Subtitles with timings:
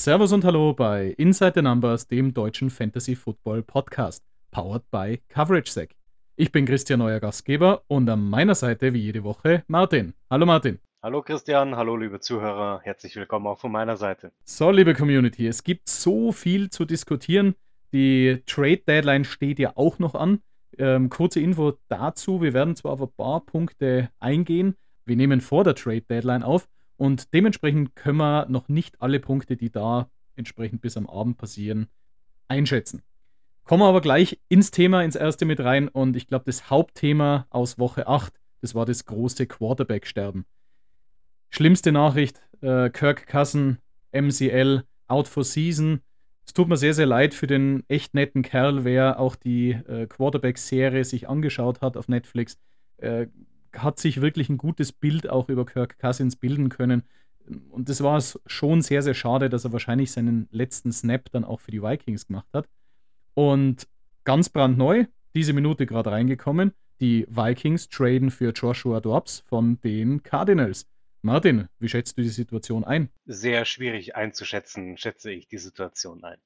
[0.00, 4.22] Servus und Hallo bei Inside the Numbers, dem deutschen Fantasy Football Podcast,
[4.52, 5.96] powered by CoverageSec.
[6.36, 10.14] Ich bin Christian, euer Gastgeber, und an meiner Seite wie jede Woche Martin.
[10.30, 10.78] Hallo Martin.
[11.02, 14.30] Hallo Christian, hallo liebe Zuhörer, herzlich willkommen auch von meiner Seite.
[14.44, 17.56] So, liebe Community, es gibt so viel zu diskutieren.
[17.92, 20.42] Die Trade Deadline steht ja auch noch an.
[20.78, 24.76] Ähm, kurze Info dazu: Wir werden zwar auf ein paar Punkte eingehen,
[25.06, 29.56] wir nehmen vor der Trade Deadline auf und dementsprechend können wir noch nicht alle Punkte,
[29.56, 31.86] die da entsprechend bis am Abend passieren,
[32.48, 33.02] einschätzen.
[33.64, 37.46] Kommen wir aber gleich ins Thema, ins erste mit rein und ich glaube, das Hauptthema
[37.50, 40.44] aus Woche 8, das war das große Quarterback-Sterben.
[41.50, 43.78] Schlimmste Nachricht: äh, Kirk Cousin,
[44.12, 46.00] MCL, out for season.
[46.46, 50.06] Es tut mir sehr, sehr leid für den echt netten Kerl, wer auch die äh,
[50.06, 52.58] Quarterback-Serie sich angeschaut hat auf Netflix.
[52.96, 53.26] Äh,
[53.76, 57.02] hat sich wirklich ein gutes Bild auch über Kirk Cousins bilden können.
[57.70, 61.44] Und das war es schon sehr, sehr schade, dass er wahrscheinlich seinen letzten Snap dann
[61.44, 62.68] auch für die Vikings gemacht hat.
[63.34, 63.86] Und
[64.24, 70.86] ganz brandneu, diese Minute gerade reingekommen, die Vikings traden für Joshua Dobbs von den Cardinals.
[71.22, 73.10] Martin, wie schätzt du die Situation ein?
[73.24, 76.38] Sehr schwierig einzuschätzen, schätze ich die Situation ein.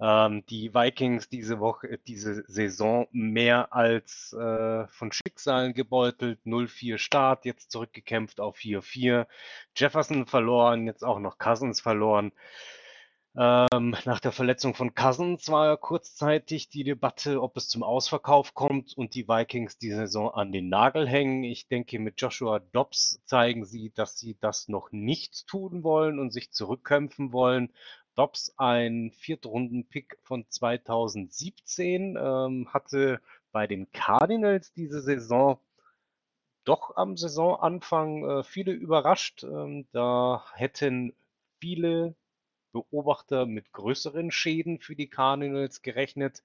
[0.00, 6.40] Ähm, die Vikings diese Woche, diese Saison mehr als äh, von Schicksalen gebeutelt.
[6.46, 9.26] 0-4 Start, jetzt zurückgekämpft auf 4-4.
[9.76, 12.32] Jefferson verloren, jetzt auch noch Cousins verloren.
[13.36, 18.54] Ähm, nach der Verletzung von Cousins war ja kurzzeitig die Debatte, ob es zum Ausverkauf
[18.54, 21.44] kommt und die Vikings die Saison an den Nagel hängen.
[21.44, 26.32] Ich denke, mit Joshua Dobbs zeigen sie, dass sie das noch nicht tun wollen und
[26.32, 27.72] sich zurückkämpfen wollen.
[28.20, 33.18] Dobbs, ein Viertrunden-Pick von 2017, ähm, hatte
[33.50, 35.58] bei den Cardinals diese Saison
[36.64, 39.42] doch am Saisonanfang äh, viele überrascht.
[39.42, 41.14] Ähm, da hätten
[41.60, 42.14] viele
[42.72, 46.42] Beobachter mit größeren Schäden für die Cardinals gerechnet.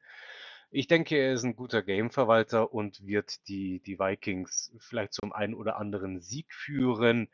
[0.71, 5.53] Ich denke, er ist ein guter Gameverwalter und wird die, die Vikings vielleicht zum einen
[5.53, 7.27] oder anderen Sieg führen.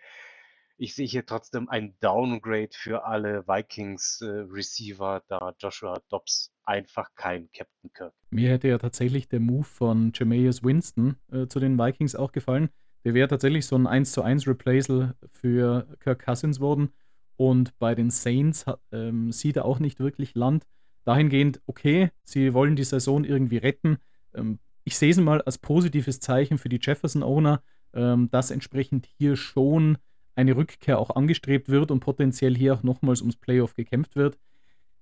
[0.84, 7.52] Ich sehe hier trotzdem ein Downgrade für alle Vikings-Receiver, äh, da Joshua Dobbs einfach kein
[7.52, 8.16] Captain Kirk.
[8.32, 12.70] Mir hätte ja tatsächlich der Move von Jameis Winston äh, zu den Vikings auch gefallen.
[13.06, 16.90] Der wäre tatsächlich so ein 1 zu 1 Replaceal für Kirk Cousins worden.
[17.36, 20.66] Und bei den Saints ähm, sieht er auch nicht wirklich Land.
[21.04, 24.00] Dahingehend, okay, sie wollen die Saison irgendwie retten.
[24.34, 27.62] Ähm, ich sehe es mal als positives Zeichen für die Jefferson-Owner,
[27.94, 30.00] ähm, dass entsprechend hier schon
[30.36, 34.38] eine Rückkehr auch angestrebt wird und potenziell hier auch nochmals ums Playoff gekämpft wird.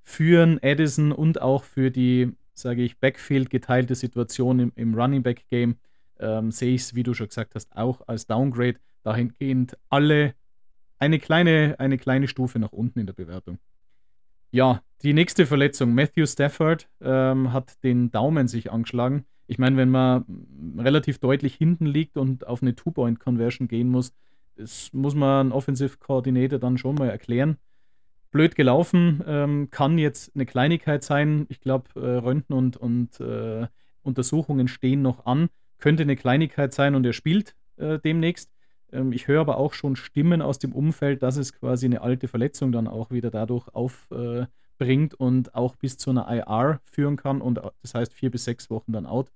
[0.04, 5.48] Für Addison und auch für die, sage ich, Backfield geteilte Situation im, im Running Back
[5.50, 5.76] Game
[6.20, 8.80] ähm, sehe ich es, wie du schon gesagt hast, auch als Downgrade.
[9.04, 10.34] Dahingehend alle
[10.98, 13.60] eine kleine, eine kleine Stufe nach unten in der Bewertung.
[14.52, 15.94] Ja, die nächste Verletzung.
[15.94, 19.26] Matthew Stafford ähm, hat den Daumen sich angeschlagen.
[19.48, 20.26] Ich meine, wenn man
[20.78, 24.14] relativ deutlich hinten liegt und auf eine Two-Point-Conversion gehen muss,
[24.60, 27.58] das muss man ein Offensive Coordinator dann schon mal erklären.
[28.32, 31.46] Blöd gelaufen, ähm, kann jetzt eine Kleinigkeit sein.
[31.50, 33.68] Ich glaube, äh, Röntgen und, und äh,
[34.04, 35.50] Untersuchungen stehen noch an.
[35.80, 38.52] Könnte eine Kleinigkeit sein und er spielt äh, demnächst.
[38.92, 42.28] Ähm, ich höre aber auch schon Stimmen aus dem Umfeld, dass es quasi eine alte
[42.28, 47.60] Verletzung dann auch wieder dadurch aufbringt und auch bis zu einer IR führen kann und
[47.82, 49.32] das heißt vier bis sechs Wochen dann out.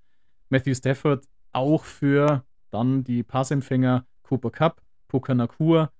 [0.50, 4.83] Matthew Stafford auch für dann die Passempfänger Cooper Cup,
[5.14, 5.92] Puka Nakur,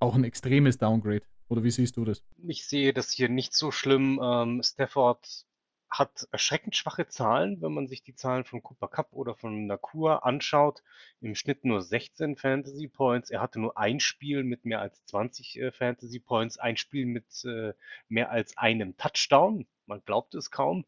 [0.00, 1.22] auch ein extremes Downgrade.
[1.46, 2.24] Oder wie siehst du das?
[2.48, 4.20] Ich sehe das hier nicht so schlimm.
[4.20, 5.44] Ähm, Stafford
[5.88, 10.26] hat erschreckend schwache Zahlen, wenn man sich die Zahlen von Cooper Cup oder von Nakur
[10.26, 10.82] anschaut.
[11.20, 13.30] Im Schnitt nur 16 Fantasy Points.
[13.30, 17.44] Er hatte nur ein Spiel mit mehr als 20 äh, Fantasy Points, ein Spiel mit
[17.44, 17.72] äh,
[18.08, 19.68] mehr als einem Touchdown.
[19.86, 20.84] Man glaubt es kaum.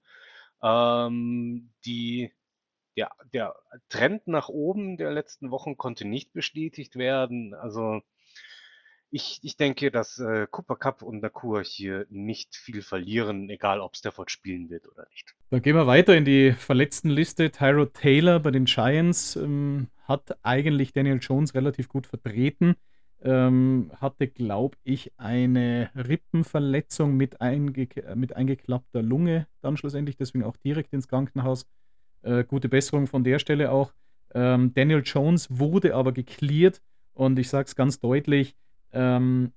[0.65, 2.33] Ähm, die,
[2.99, 3.55] der, der
[3.89, 7.55] Trend nach oben der letzten Wochen konnte nicht bestätigt werden.
[7.55, 8.03] Also
[9.11, 13.97] ich, ich denke, dass äh, Cooper Cup und Nakur hier nicht viel verlieren, egal ob
[13.97, 15.35] Stafford spielen wird oder nicht.
[15.51, 17.51] Dann gehen wir weiter in die verletzten Liste.
[17.53, 22.75] Tyrod Taylor bei den Giants ähm, hat eigentlich Daniel Jones relativ gut vertreten.
[23.21, 30.57] Ähm, hatte, glaube ich, eine Rippenverletzung mit, einge mit eingeklappter Lunge dann schlussendlich, deswegen auch
[30.57, 31.67] direkt ins Krankenhaus.
[32.23, 33.93] Äh, gute Besserung von der Stelle auch.
[34.35, 36.83] Ähm, Daniel Jones wurde aber geklärt
[37.15, 38.57] und ich sage es ganz deutlich,
[38.93, 39.53] ähm,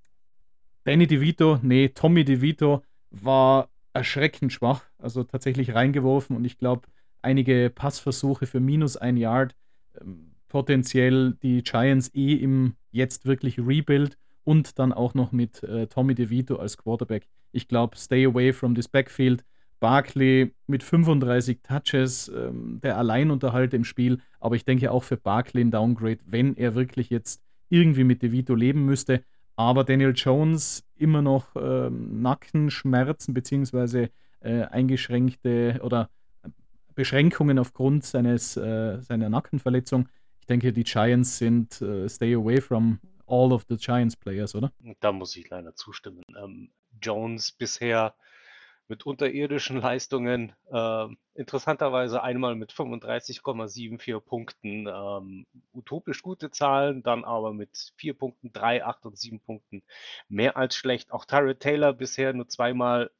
[0.84, 2.82] Danny DeVito, nee, Tommy DeVito
[3.12, 6.88] war erschreckend schwach, also tatsächlich reingeworfen und ich glaube,
[7.22, 9.56] einige Passversuche für minus ein Yard,
[10.00, 15.88] ähm, potenziell die Giants eh im jetzt wirklich Rebuild und dann auch noch mit äh,
[15.88, 17.28] Tommy DeVito als Quarterback.
[17.52, 19.44] Ich glaube, stay away from this backfield.
[19.82, 24.22] Barkley mit 35 Touches, ähm, der Alleinunterhalt im Spiel.
[24.40, 28.56] Aber ich denke auch für Barkley ein Downgrade, wenn er wirklich jetzt irgendwie mit DeVito
[28.56, 29.24] leben müsste.
[29.56, 36.10] Aber Daniel Jones immer noch ähm, Nackenschmerzen beziehungsweise äh, eingeschränkte oder
[36.94, 40.08] Beschränkungen aufgrund seines, äh, seiner Nackenverletzung.
[40.40, 44.72] Ich denke, die Giants sind äh, stay away from all of the Giants Players, oder?
[45.00, 46.22] Da muss ich leider zustimmen.
[46.38, 46.70] Ähm,
[47.02, 48.14] Jones bisher
[48.88, 50.54] mit unterirdischen Leistungen.
[50.72, 58.52] Ähm, interessanterweise einmal mit 35,74 Punkten ähm, utopisch gute Zahlen, dann aber mit 4 Punkten,
[58.52, 59.84] 3, 8 und 7 Punkten
[60.28, 61.12] mehr als schlecht.
[61.12, 63.12] Auch Tyrell Taylor bisher nur zweimal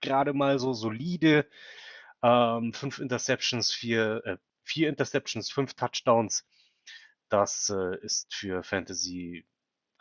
[0.00, 1.48] gerade mal so solide.
[2.22, 6.46] Ähm, fünf Interceptions, vier, äh, vier Interceptions, fünf Touchdowns.
[7.28, 9.46] Das äh, ist für Fantasy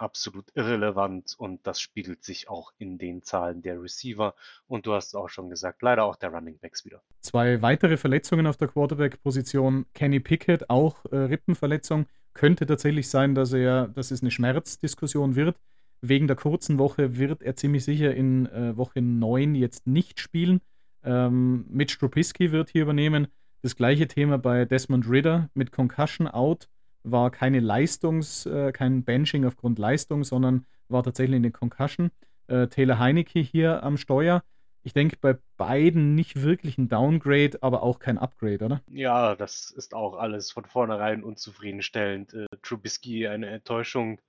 [0.03, 4.35] absolut irrelevant und das spiegelt sich auch in den Zahlen der Receiver
[4.67, 7.01] und du hast auch schon gesagt, leider auch der Running Backs wieder.
[7.21, 9.85] Zwei weitere Verletzungen auf der Quarterback-Position.
[9.93, 12.05] Kenny Pickett, auch äh, Rippenverletzung.
[12.33, 15.57] Könnte tatsächlich sein, dass er, dass es eine Schmerzdiskussion wird.
[16.01, 20.59] Wegen der kurzen Woche wird er ziemlich sicher in äh, Woche 9 jetzt nicht spielen.
[21.03, 23.27] Ähm, Mitch Trubisky wird hier übernehmen.
[23.61, 26.67] Das gleiche Thema bei Desmond Ritter mit Concussion out
[27.03, 32.11] war keine Leistungs-, äh, kein Benching aufgrund Leistung, sondern war tatsächlich eine Concussion.
[32.47, 34.43] Äh, Taylor Heinecke hier am Steuer.
[34.85, 38.81] Ich denke, bei beiden nicht wirklich ein Downgrade, aber auch kein Upgrade, oder?
[38.87, 42.33] Ja, das ist auch alles von vornherein unzufriedenstellend.
[42.33, 44.19] Äh, Trubisky eine Enttäuschung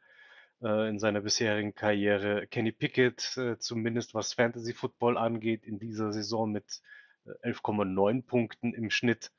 [0.63, 2.47] äh, in seiner bisherigen Karriere.
[2.47, 6.83] Kenny Pickett, äh, zumindest was Fantasy Football angeht, in dieser Saison mit
[7.43, 9.33] 11,9 äh, Punkten im Schnitt.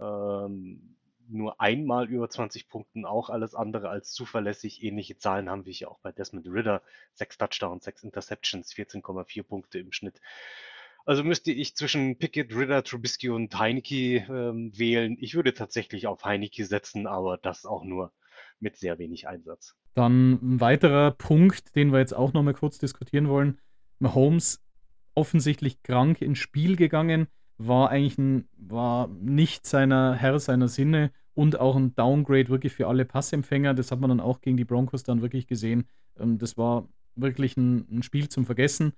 [0.00, 0.96] Ähm,
[1.28, 4.82] nur einmal über 20 Punkten, auch alles andere als zuverlässig.
[4.82, 6.82] Ähnliche Zahlen haben wir hier auch bei Desmond Ritter.
[7.14, 10.20] Sechs Touchdowns, sechs Interceptions, 14,4 Punkte im Schnitt.
[11.04, 15.16] Also müsste ich zwischen Pickett, Ritter, Trubisky und Heineke ähm, wählen.
[15.20, 18.12] Ich würde tatsächlich auf Heineke setzen, aber das auch nur
[18.58, 19.76] mit sehr wenig Einsatz.
[19.94, 23.60] Dann ein weiterer Punkt, den wir jetzt auch nochmal kurz diskutieren wollen.
[23.98, 24.62] Mahomes
[25.14, 31.60] offensichtlich krank ins Spiel gegangen war eigentlich ein, war nicht seiner Herr seiner Sinne und
[31.60, 33.74] auch ein Downgrade wirklich für alle Passempfänger.
[33.74, 35.84] Das hat man dann auch gegen die Broncos dann wirklich gesehen.
[36.18, 38.92] Ähm, das war wirklich ein, ein Spiel zum Vergessen.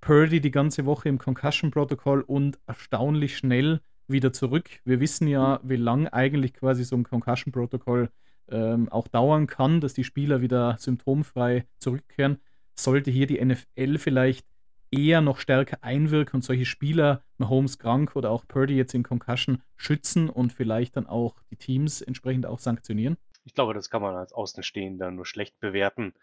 [0.00, 4.68] Purdy die ganze Woche im Concussion-Protokoll und erstaunlich schnell wieder zurück.
[4.84, 8.10] Wir wissen ja, wie lang eigentlich quasi so ein Concussion-Protokoll
[8.48, 12.38] ähm, auch dauern kann, dass die Spieler wieder symptomfrei zurückkehren.
[12.74, 14.46] Sollte hier die NFL vielleicht
[14.94, 19.62] eher noch stärker einwirken und solche Spieler, Mahomes krank oder auch Purdy jetzt in Concussion,
[19.76, 23.16] schützen und vielleicht dann auch die Teams entsprechend auch sanktionieren?
[23.44, 26.14] Ich glaube, das kann man als Außenstehender nur schlecht bewerten.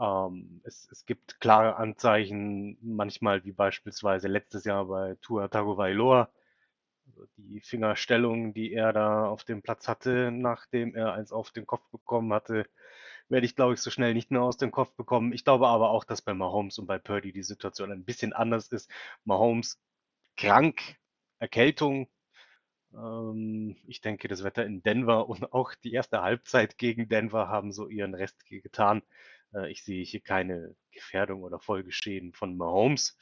[0.00, 6.30] Ähm, es, es, gibt klare Anzeichen, manchmal wie beispielsweise letztes Jahr bei Tua Tagovailoa,
[7.06, 11.66] also die Fingerstellung, die er da auf dem Platz hatte, nachdem er eins auf den
[11.66, 12.66] Kopf bekommen hatte,
[13.32, 15.32] werde ich, glaube ich, so schnell nicht mehr aus dem Kopf bekommen.
[15.32, 18.68] Ich glaube aber auch, dass bei Mahomes und bei Purdy die Situation ein bisschen anders
[18.68, 18.90] ist.
[19.24, 19.80] Mahomes
[20.36, 20.98] krank,
[21.38, 22.08] Erkältung.
[22.94, 27.72] Ähm, ich denke, das Wetter in Denver und auch die erste Halbzeit gegen Denver haben
[27.72, 29.02] so ihren Rest getan.
[29.54, 33.16] Äh, ich sehe hier keine Gefährdung oder Folgeschäden von Mahomes,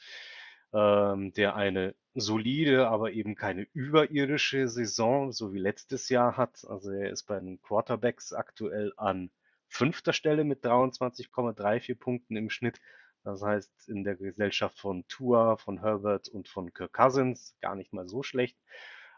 [0.73, 6.65] ähm, der eine solide, aber eben keine überirdische Saison, so wie letztes Jahr hat.
[6.67, 9.31] Also er ist bei den Quarterbacks aktuell an
[9.71, 12.79] fünfter Stelle mit 23,34 Punkten im Schnitt.
[13.23, 17.93] Das heißt, in der Gesellschaft von Tua, von Herbert und von Kirk Cousins gar nicht
[17.93, 18.57] mal so schlecht.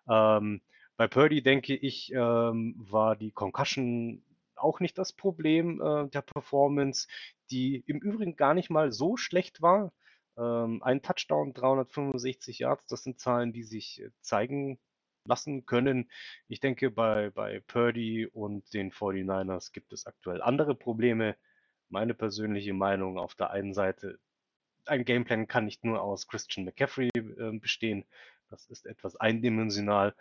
[0.07, 0.61] Ähm,
[0.95, 4.23] bei Purdy, denke ich, ähm, war die Concussion
[4.55, 7.07] auch nicht das Problem äh, der Performance,
[7.49, 9.91] die im Übrigen gar nicht mal so schlecht war.
[10.37, 14.79] Ähm, ein Touchdown, 365 Yards, das sind Zahlen, die sich äh, zeigen
[15.25, 16.09] lassen können.
[16.47, 21.35] Ich denke, bei, bei Purdy und den 49ers gibt es aktuell andere Probleme.
[21.89, 24.19] Meine persönliche Meinung auf der einen Seite,
[24.85, 28.05] ein Gameplan kann nicht nur aus Christian McCaffrey äh, bestehen.
[28.49, 30.15] Das ist etwas eindimensional.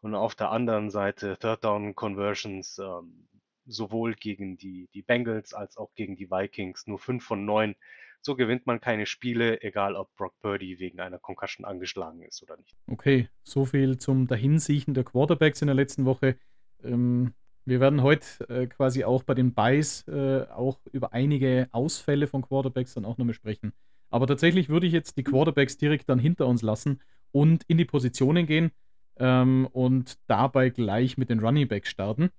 [0.00, 3.28] Und auf der anderen Seite Third Down Conversions, ähm,
[3.66, 7.74] sowohl gegen die, die Bengals als auch gegen die Vikings, nur 5 von 9
[8.22, 12.56] so gewinnt man keine Spiele, egal ob Brock Purdy wegen einer Concussion angeschlagen ist oder
[12.56, 12.76] nicht.
[12.86, 16.36] Okay, so viel zum Dahinsiechen der Quarterbacks in der letzten Woche.
[16.82, 22.28] Ähm, wir werden heute äh, quasi auch bei den Buys äh, auch über einige Ausfälle
[22.28, 23.72] von Quarterbacks dann auch nochmal sprechen.
[24.08, 27.00] Aber tatsächlich würde ich jetzt die Quarterbacks direkt dann hinter uns lassen
[27.32, 28.70] und in die Positionen gehen
[29.18, 32.30] ähm, und dabei gleich mit den Running Backs starten.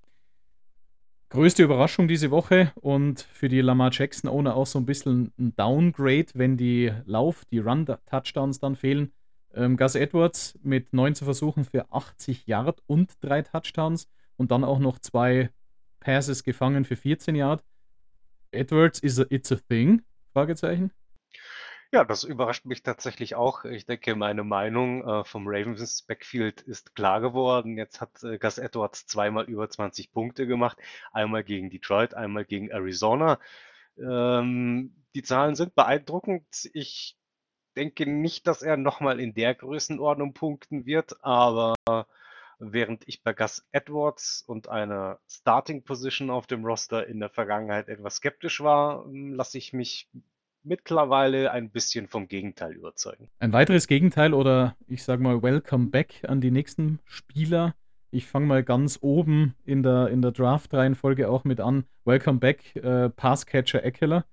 [1.29, 5.53] Größte Überraschung diese Woche und für die Lamar Jackson Owner auch so ein bisschen ein
[5.57, 9.11] Downgrade, wenn die Lauf-, die Run-Touchdowns dann fehlen.
[9.53, 14.07] Ähm, Gus Edwards mit 19 Versuchen für 80 Yard und drei Touchdowns
[14.37, 15.49] und dann auch noch zwei
[15.99, 17.61] Passes gefangen für 14 Yard.
[18.51, 20.03] Edwards is a, it's a thing?
[20.31, 20.91] Fragezeichen.
[21.91, 23.63] Ja, das überrascht mich tatsächlich auch.
[23.63, 27.77] Ich denke, meine Meinung äh, vom Ravens Backfield ist klar geworden.
[27.77, 30.77] Jetzt hat äh, Gus Edwards zweimal über 20 Punkte gemacht.
[31.13, 33.39] Einmal gegen Detroit, einmal gegen Arizona.
[33.97, 36.45] Ähm, die Zahlen sind beeindruckend.
[36.73, 37.17] Ich
[37.77, 41.75] denke nicht, dass er nochmal in der Größenordnung punkten wird, aber
[42.59, 47.87] während ich bei Gus Edwards und einer Starting Position auf dem Roster in der Vergangenheit
[47.87, 50.09] etwas skeptisch war, lasse ich mich
[50.67, 53.29] mittlerweile ein bisschen vom Gegenteil überzeugen.
[53.39, 57.75] Ein weiteres Gegenteil oder ich sage mal Welcome back an die nächsten Spieler.
[58.11, 61.85] Ich fange mal ganz oben in der, in der Draft-Reihenfolge auch mit an.
[62.05, 64.25] Welcome back, äh, Passcatcher Eckler.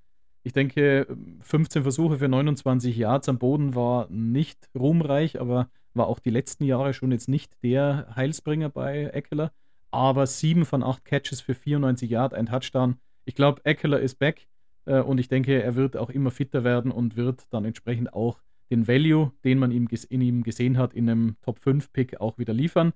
[0.42, 1.06] Ich denke,
[1.40, 6.64] 15 Versuche für 29 Yards am Boden war nicht ruhmreich, aber war auch die letzten
[6.64, 9.52] Jahre schon jetzt nicht der Heilsbringer bei Eckler.
[9.90, 12.96] Aber 7 von 8 Catches für 94 Yards, ein Touchdown.
[13.24, 14.46] Ich glaube, Eckler ist back.
[14.86, 18.40] Äh, und ich denke, er wird auch immer fitter werden und wird dann entsprechend auch
[18.70, 22.38] den Value, den man ihm in ihm gesehen hat, in einem Top 5 Pick auch
[22.38, 22.92] wieder liefern.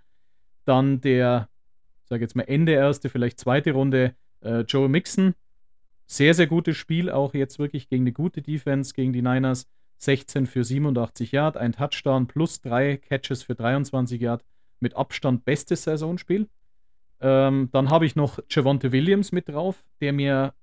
[0.64, 1.48] Dann der,
[2.04, 5.34] sage jetzt mal Ende erste, vielleicht zweite Runde, äh, Joe Mixon.
[6.06, 9.68] Sehr, sehr gutes Spiel, auch jetzt wirklich gegen eine gute Defense, gegen die Niners.
[10.00, 14.44] 16 für 87 Yard, ein Touchdown plus drei Catches für 23 Yard.
[14.80, 16.48] Mit Abstand bestes Saisonspiel.
[17.20, 20.54] Ähm, dann habe ich noch Javonte Williams mit drauf, der mir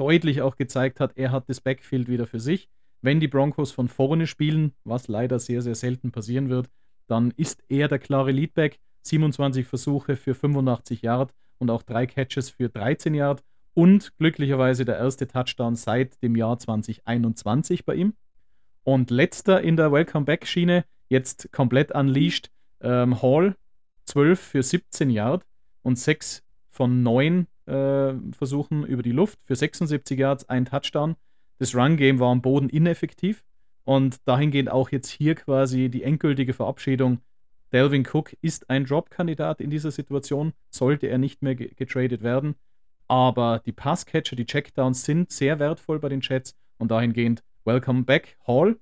[0.00, 2.70] deutlich auch gezeigt hat, er hat das Backfield wieder für sich.
[3.02, 6.70] Wenn die Broncos von vorne spielen, was leider sehr, sehr selten passieren wird,
[7.06, 8.78] dann ist er der klare Leadback.
[9.02, 13.42] 27 Versuche für 85 Yard und auch drei Catches für 13 Yard
[13.74, 18.14] und glücklicherweise der erste Touchdown seit dem Jahr 2021 bei ihm.
[18.84, 23.54] Und letzter in der Welcome Back Schiene, jetzt komplett unleashed, ähm, Hall
[24.06, 25.44] 12 für 17 Yard
[25.82, 31.16] und 6 von 9 äh, Versuchen über die Luft für 76 Yards, ein Touchdown.
[31.58, 33.44] Das Run-Game war am Boden ineffektiv
[33.84, 37.20] und dahingehend auch jetzt hier quasi die endgültige Verabschiedung.
[37.72, 42.56] Delvin Cook ist ein Drop-Kandidat in dieser Situation, sollte er nicht mehr getradet werden.
[43.06, 48.36] Aber die Passcatcher, die Checkdowns sind sehr wertvoll bei den Chats und dahingehend Welcome back,
[48.46, 48.76] Hall.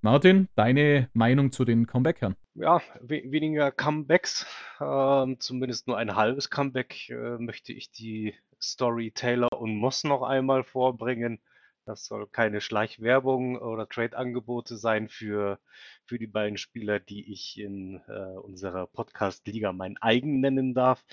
[0.00, 2.36] Martin, deine Meinung zu den Comebackern?
[2.60, 4.44] Ja, we weniger Comebacks,
[4.80, 10.22] äh, zumindest nur ein halbes Comeback äh, möchte ich die Story Taylor und Moss noch
[10.22, 11.40] einmal vorbringen.
[11.84, 15.60] Das soll keine Schleichwerbung oder Trade-Angebote sein für,
[16.04, 21.04] für die beiden Spieler, die ich in äh, unserer Podcast-Liga mein eigen nennen darf.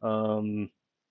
[0.00, 0.70] Ähm,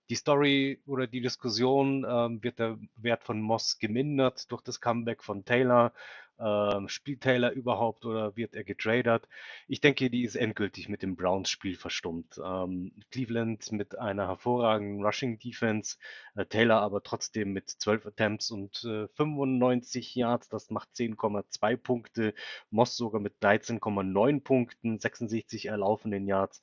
[0.10, 5.24] die Story oder die Diskussion ähm, wird der Wert von Moss gemindert durch das Comeback
[5.24, 5.94] von Taylor.
[6.40, 9.28] Ähm, spielt Taylor überhaupt oder wird er getradet?
[9.68, 12.40] Ich denke, die ist endgültig mit dem Browns-Spiel verstummt.
[12.44, 15.98] Ähm, Cleveland mit einer hervorragenden Rushing-Defense,
[16.36, 22.34] äh, Taylor aber trotzdem mit 12 Attempts und äh, 95 Yards, das macht 10,2 Punkte.
[22.72, 26.62] Moss sogar mit 13,9 Punkten, 66 erlaufenden Yards.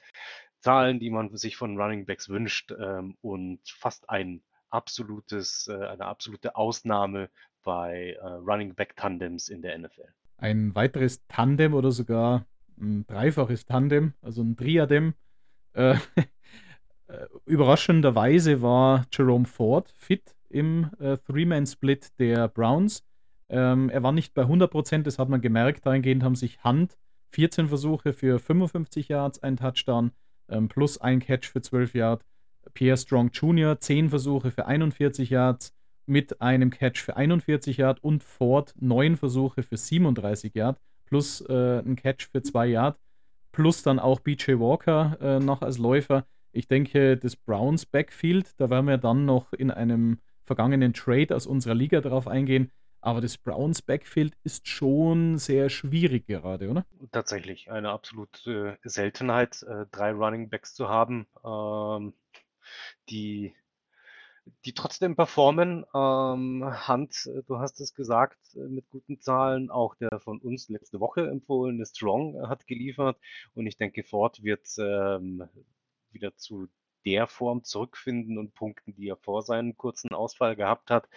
[0.60, 6.06] Zahlen, die man sich von Running Backs wünscht ähm, und fast ein absolutes, äh, eine
[6.06, 7.28] absolute Ausnahme
[7.62, 10.08] bei äh, Running Back Tandems in der NFL.
[10.38, 12.46] Ein weiteres Tandem oder sogar
[12.80, 15.14] ein dreifaches Tandem, also ein Triadem.
[15.74, 15.94] Äh,
[17.06, 23.04] äh überraschenderweise war Jerome Ford fit im äh, Three-Man-Split der Browns.
[23.48, 25.84] Ähm, er war nicht bei 100%, das hat man gemerkt.
[25.84, 26.96] Dahingehend haben sich Hand
[27.30, 30.12] 14 Versuche für 55 Yards, ein Touchdown,
[30.50, 32.24] ähm, plus ein Catch für 12 Yards.
[32.74, 33.78] Pierre Strong Jr.
[33.78, 35.74] 10 Versuche für 41 Yards
[36.06, 41.80] mit einem Catch für 41 Yards und Ford 9 Versuche für 37 Yards plus äh,
[41.80, 43.00] ein Catch für 2 Yards
[43.52, 46.26] plus dann auch BJ Walker äh, noch als Läufer.
[46.52, 51.46] Ich denke, das Browns Backfield, da werden wir dann noch in einem vergangenen Trade aus
[51.46, 52.70] unserer Liga darauf eingehen.
[53.00, 56.84] Aber das Browns Backfield ist schon sehr schwierig gerade, oder?
[57.12, 62.12] Tatsächlich, eine absolute Seltenheit, äh, drei Running Backs zu haben, ähm,
[63.08, 63.54] die,
[64.64, 65.84] die trotzdem performen.
[65.94, 69.70] Ähm, Hand, äh, du hast es gesagt, äh, mit guten Zahlen.
[69.70, 73.18] Auch der von uns letzte Woche empfohlene Strong hat geliefert.
[73.54, 75.48] Und ich denke, Ford wird ähm,
[76.12, 76.68] wieder zu
[77.04, 81.08] der Form zurückfinden und punkten, die er vor seinem kurzen Ausfall gehabt hat.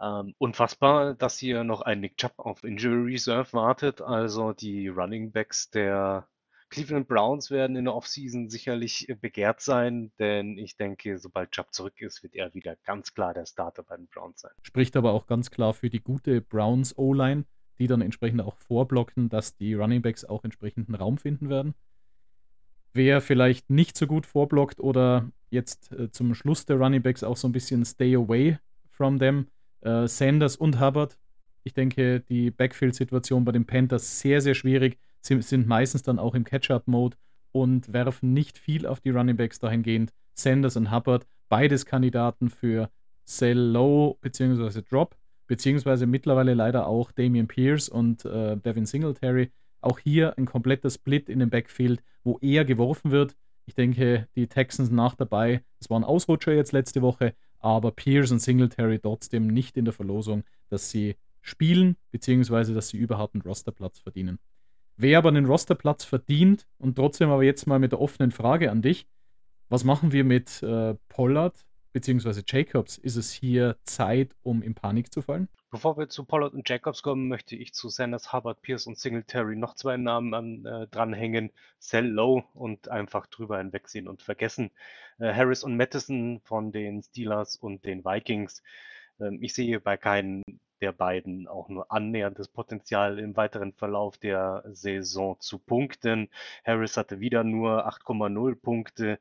[0.00, 4.00] Ähm, unfassbar, dass hier noch ein Nick Chubb auf Injury Reserve wartet.
[4.00, 6.28] Also die Running Backs der
[6.70, 12.00] Cleveland Browns werden in der Offseason sicherlich begehrt sein, denn ich denke, sobald Chubb zurück
[12.00, 14.52] ist, wird er wieder ganz klar der Starter bei den Browns sein.
[14.62, 17.44] Spricht aber auch ganz klar für die gute Browns O-Line,
[17.80, 21.74] die dann entsprechend auch vorblocken, dass die Running Backs auch entsprechenden Raum finden werden.
[22.92, 27.36] Wer vielleicht nicht so gut vorblockt oder jetzt äh, zum Schluss der Running Backs auch
[27.36, 29.46] so ein bisschen stay away from them,
[29.82, 31.18] äh, Sanders und Hubbard.
[31.64, 34.98] Ich denke, die Backfield-Situation bei den Panthers sehr, sehr schwierig.
[35.20, 37.16] Sie sind meistens dann auch im Catch-up-Mode
[37.52, 40.12] und werfen nicht viel auf die Running Backs dahingehend.
[40.34, 42.90] Sanders und Hubbard, beides Kandidaten für
[43.24, 44.82] Sell Low bzw.
[44.82, 45.16] Drop,
[45.46, 49.50] beziehungsweise mittlerweile leider auch Damian Pierce und äh, Devin Singletary.
[49.80, 53.36] Auch hier ein kompletter Split in dem Backfield, wo eher geworfen wird.
[53.66, 55.62] Ich denke, die Texans nach dabei.
[55.78, 59.94] Es war ein Ausrutscher jetzt letzte Woche, aber Pierce und Singletary trotzdem nicht in der
[59.94, 64.38] Verlosung, dass sie spielen, beziehungsweise dass sie überhaupt einen Rosterplatz verdienen.
[64.96, 68.82] Wer aber einen Rosterplatz verdient und trotzdem aber jetzt mal mit der offenen Frage an
[68.82, 69.06] dich,
[69.68, 72.42] was machen wir mit äh, Pollard bzw.
[72.46, 72.98] Jacobs?
[72.98, 75.48] Ist es hier Zeit, um in Panik zu fallen?
[75.70, 79.54] Bevor wir zu Pollard und Jacobs kommen, möchte ich zu Sanders, Hubbard, Pierce und Singletary
[79.54, 81.52] noch zwei Namen an, äh, dranhängen.
[81.78, 84.72] Sell low und einfach drüber hinwegsehen und vergessen.
[85.20, 88.64] Äh, Harris und Madison von den Steelers und den Vikings.
[89.20, 90.42] Ähm, ich sehe bei keinen
[90.80, 96.30] der beiden auch nur annähernd das Potenzial im weiteren Verlauf der Saison zu punkten.
[96.64, 99.20] Harris hatte wieder nur 8,0 Punkte.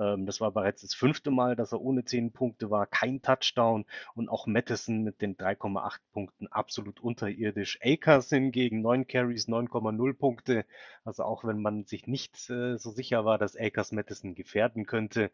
[0.00, 3.84] Ähm, das war bereits das fünfte Mal, dass er ohne 10 Punkte war, kein Touchdown
[4.14, 7.78] und auch Madison mit den 3,8 Punkten absolut unterirdisch.
[7.82, 10.64] Akers hingegen 9 Carries, 9,0 Punkte.
[11.04, 15.30] Also auch wenn man sich nicht äh, so sicher war, dass Akers Madison gefährden könnte,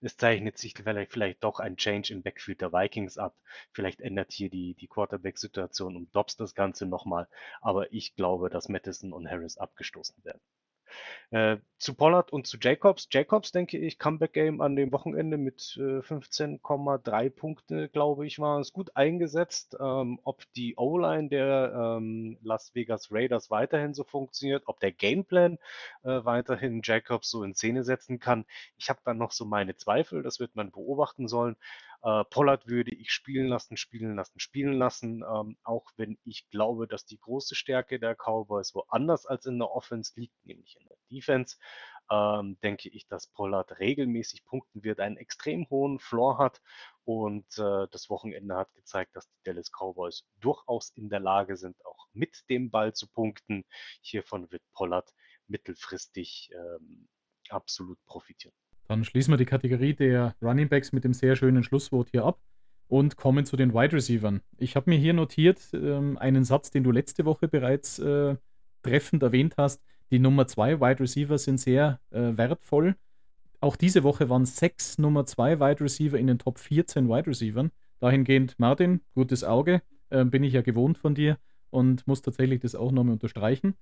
[0.00, 3.36] es zeichnet sich vielleicht, vielleicht doch ein Change im Backfield der Vikings ab.
[3.72, 7.28] Vielleicht ändert hier die, die Quarterback-Situation um Dobbs das Ganze nochmal.
[7.60, 10.40] Aber ich glaube, dass Madison und Harris abgestoßen werden.
[11.30, 13.08] Äh, zu Pollard und zu Jacobs.
[13.10, 18.72] Jacobs, denke ich, Comeback-Game an dem Wochenende mit äh, 15,3 Punkte, glaube ich, war es
[18.72, 19.76] gut eingesetzt.
[19.78, 25.58] Ähm, ob die O-Line der ähm, Las Vegas Raiders weiterhin so funktioniert, ob der Gameplan
[26.02, 28.44] äh, weiterhin Jacobs so in Szene setzen kann,
[28.76, 31.56] ich habe da noch so meine Zweifel, das wird man beobachten sollen.
[32.02, 36.86] Äh, Pollard würde ich spielen lassen, spielen lassen, spielen lassen, ähm, auch wenn ich glaube,
[36.86, 40.96] dass die große Stärke der Cowboys woanders als in der Offense liegt, nämlich in der
[41.10, 41.56] Defense.
[42.10, 46.62] Ähm, denke ich, dass Pollard regelmäßig punkten wird, einen extrem hohen Floor hat
[47.04, 51.84] und äh, das Wochenende hat gezeigt, dass die Dallas Cowboys durchaus in der Lage sind,
[51.84, 53.64] auch mit dem Ball zu punkten.
[54.00, 55.12] Hiervon wird Pollard
[55.48, 57.08] mittelfristig ähm,
[57.50, 58.54] absolut profitieren.
[58.88, 62.40] Dann schließen wir die Kategorie der Running Backs mit dem sehr schönen Schlusswort hier ab
[62.88, 64.40] und kommen zu den Wide Receivers.
[64.56, 68.36] Ich habe mir hier notiert ähm, einen Satz, den du letzte Woche bereits äh,
[68.82, 69.82] treffend erwähnt hast.
[70.10, 72.96] Die Nummer 2 Wide Receiver sind sehr äh, wertvoll.
[73.60, 77.70] Auch diese Woche waren sechs Nummer 2 Wide Receiver in den Top 14 Wide Receivers.
[78.00, 81.36] Dahingehend, Martin, gutes Auge, äh, bin ich ja gewohnt von dir
[81.70, 83.74] und muss tatsächlich das auch nochmal unterstreichen.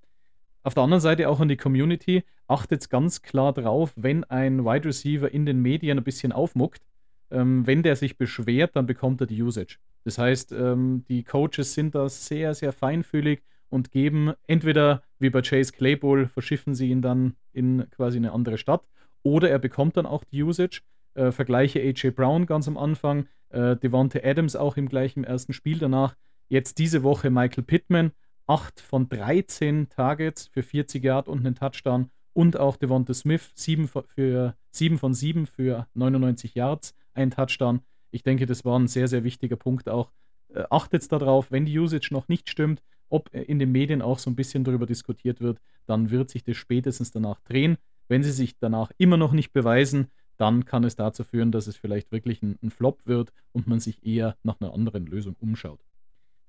[0.66, 4.88] Auf der anderen Seite auch an die Community, achtet ganz klar drauf, wenn ein Wide
[4.88, 6.82] Receiver in den Medien ein bisschen aufmuckt,
[7.30, 9.78] ähm, wenn der sich beschwert, dann bekommt er die Usage.
[10.02, 15.40] Das heißt, ähm, die Coaches sind da sehr, sehr feinfühlig und geben entweder, wie bei
[15.40, 18.88] Chase Claypool, verschiffen sie ihn dann in quasi eine andere Stadt,
[19.22, 20.80] oder er bekommt dann auch die Usage.
[21.14, 25.78] Äh, vergleiche AJ Brown ganz am Anfang, äh, Devonte Adams auch im gleichen ersten Spiel
[25.78, 26.16] danach.
[26.48, 28.10] Jetzt diese Woche Michael Pittman
[28.46, 33.88] 8 von 13 Targets für 40 Yard und einen Touchdown und auch Devonta Smith 7,
[33.88, 37.80] für, 7 von 7 für 99 Yards, ein Touchdown.
[38.10, 40.12] Ich denke, das war ein sehr, sehr wichtiger Punkt auch.
[40.54, 44.30] Äh, achtet darauf, wenn die Usage noch nicht stimmt, ob in den Medien auch so
[44.30, 47.78] ein bisschen darüber diskutiert wird, dann wird sich das spätestens danach drehen.
[48.08, 51.76] Wenn sie sich danach immer noch nicht beweisen, dann kann es dazu führen, dass es
[51.76, 55.80] vielleicht wirklich ein, ein Flop wird und man sich eher nach einer anderen Lösung umschaut.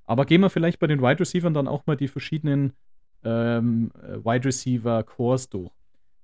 [0.08, 2.74] Aber gehen wir vielleicht bei den Wide Receivers dann auch mal die verschiedenen
[3.24, 5.70] ähm, Wide Receiver Cores durch.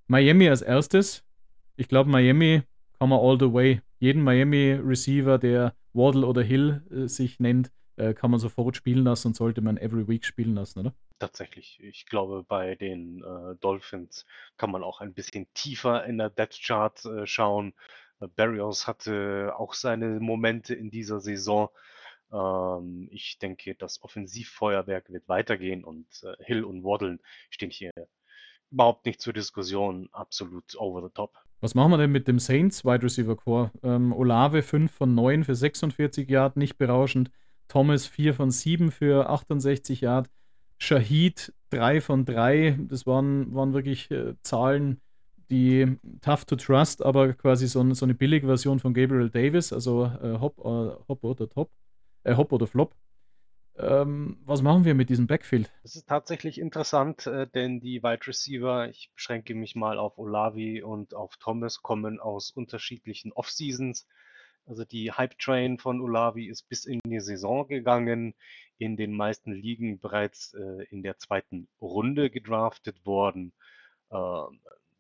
[0.08, 1.24] Miami als erstes.
[1.76, 2.64] Ich glaube, Miami
[2.98, 3.82] kann man all the way.
[4.00, 9.04] Jeden Miami Receiver, der Waddle oder Hill äh, sich nennt, äh, kann man sofort spielen
[9.04, 10.94] lassen und sollte man every week spielen lassen, oder?
[11.20, 11.80] Tatsächlich.
[11.82, 14.26] Ich glaube, bei den äh, Dolphins
[14.58, 17.74] kann man auch ein bisschen tiefer in der Depth Chart äh, schauen.
[18.38, 21.70] Barrios hatte auch seine Momente in dieser Saison.
[22.34, 27.20] Ähm, ich denke, das Offensivfeuerwerk wird weitergehen und äh, Hill und Waddle
[27.50, 27.92] stehen hier
[28.72, 31.38] überhaupt nicht zur Diskussion, absolut over the top.
[31.62, 33.72] Was machen wir denn mit dem Saints Wide Receiver Core?
[33.84, 37.32] Ähm, Olave 5 von 9 für 46 Yard, nicht berauschend.
[37.70, 40.30] Thomas 4 von 7 für 68 Yard.
[40.78, 45.00] Shahid 3 von 3, das waren, waren wirklich äh, Zahlen,
[45.50, 50.06] die tough to trust, aber quasi so, so eine billige Version von Gabriel Davis, also
[50.06, 51.72] äh, Hop, äh, Hop oder Top,
[52.24, 52.96] äh, Hop oder Flop.
[53.76, 55.72] Ähm, was machen wir mit diesem Backfield?
[55.82, 60.84] Das ist tatsächlich interessant, äh, denn die Wide Receiver, ich beschränke mich mal auf Olavi
[60.84, 64.08] und auf Thomas, kommen aus unterschiedlichen Off-Seasons.
[64.66, 68.36] Also die Hype-Train von Olavi ist bis in die Saison gegangen,
[68.78, 73.54] in den meisten Ligen bereits äh, in der zweiten Runde gedraftet worden.
[74.10, 74.44] Äh,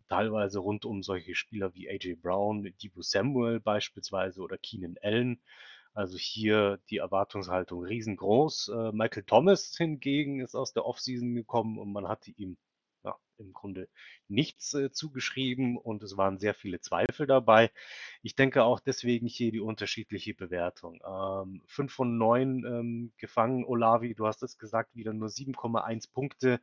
[0.09, 5.39] teilweise rund um solche Spieler wie AJ Brown, Debo Samuel beispielsweise oder Keenan Allen.
[5.93, 8.69] Also hier die Erwartungshaltung riesengroß.
[8.69, 12.57] Äh, Michael Thomas hingegen ist aus der Offseason gekommen und man hatte ihm
[13.03, 13.89] ja, im Grunde
[14.27, 17.71] nichts äh, zugeschrieben und es waren sehr viele Zweifel dabei.
[18.23, 20.99] Ich denke auch deswegen hier die unterschiedliche Bewertung.
[21.05, 26.59] Ähm, 5 von 9 ähm, gefangen, Olavi, du hast es gesagt, wieder nur 7,1 Punkte.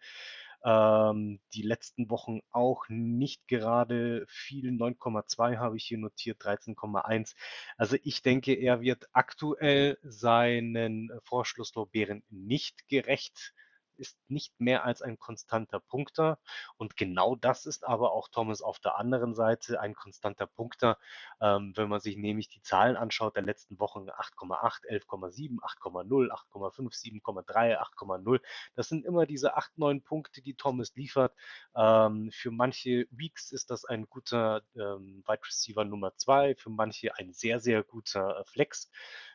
[0.64, 4.70] Ähm, die letzten Wochen auch nicht gerade viel.
[4.70, 7.34] 9,2 habe ich hier notiert, 13,1.
[7.76, 13.54] Also ich denke, er wird aktuell seinen Vorschlusslorbeeren nicht gerecht
[14.00, 16.38] ist nicht mehr als ein konstanter Punkter.
[16.76, 20.98] Und genau das ist aber auch Thomas auf der anderen Seite ein konstanter Punkter.
[21.40, 27.22] Ähm, wenn man sich nämlich die Zahlen anschaut der letzten Wochen 8,8, 11,7, 8,0, 8,5,
[27.22, 28.40] 7,3, 8,0.
[28.74, 31.34] Das sind immer diese 8, 9 Punkte, die Thomas liefert.
[31.76, 37.14] Ähm, für manche Weeks ist das ein guter ähm, Wide Receiver Nummer 2, für manche
[37.16, 38.90] ein sehr, sehr guter äh, Flex.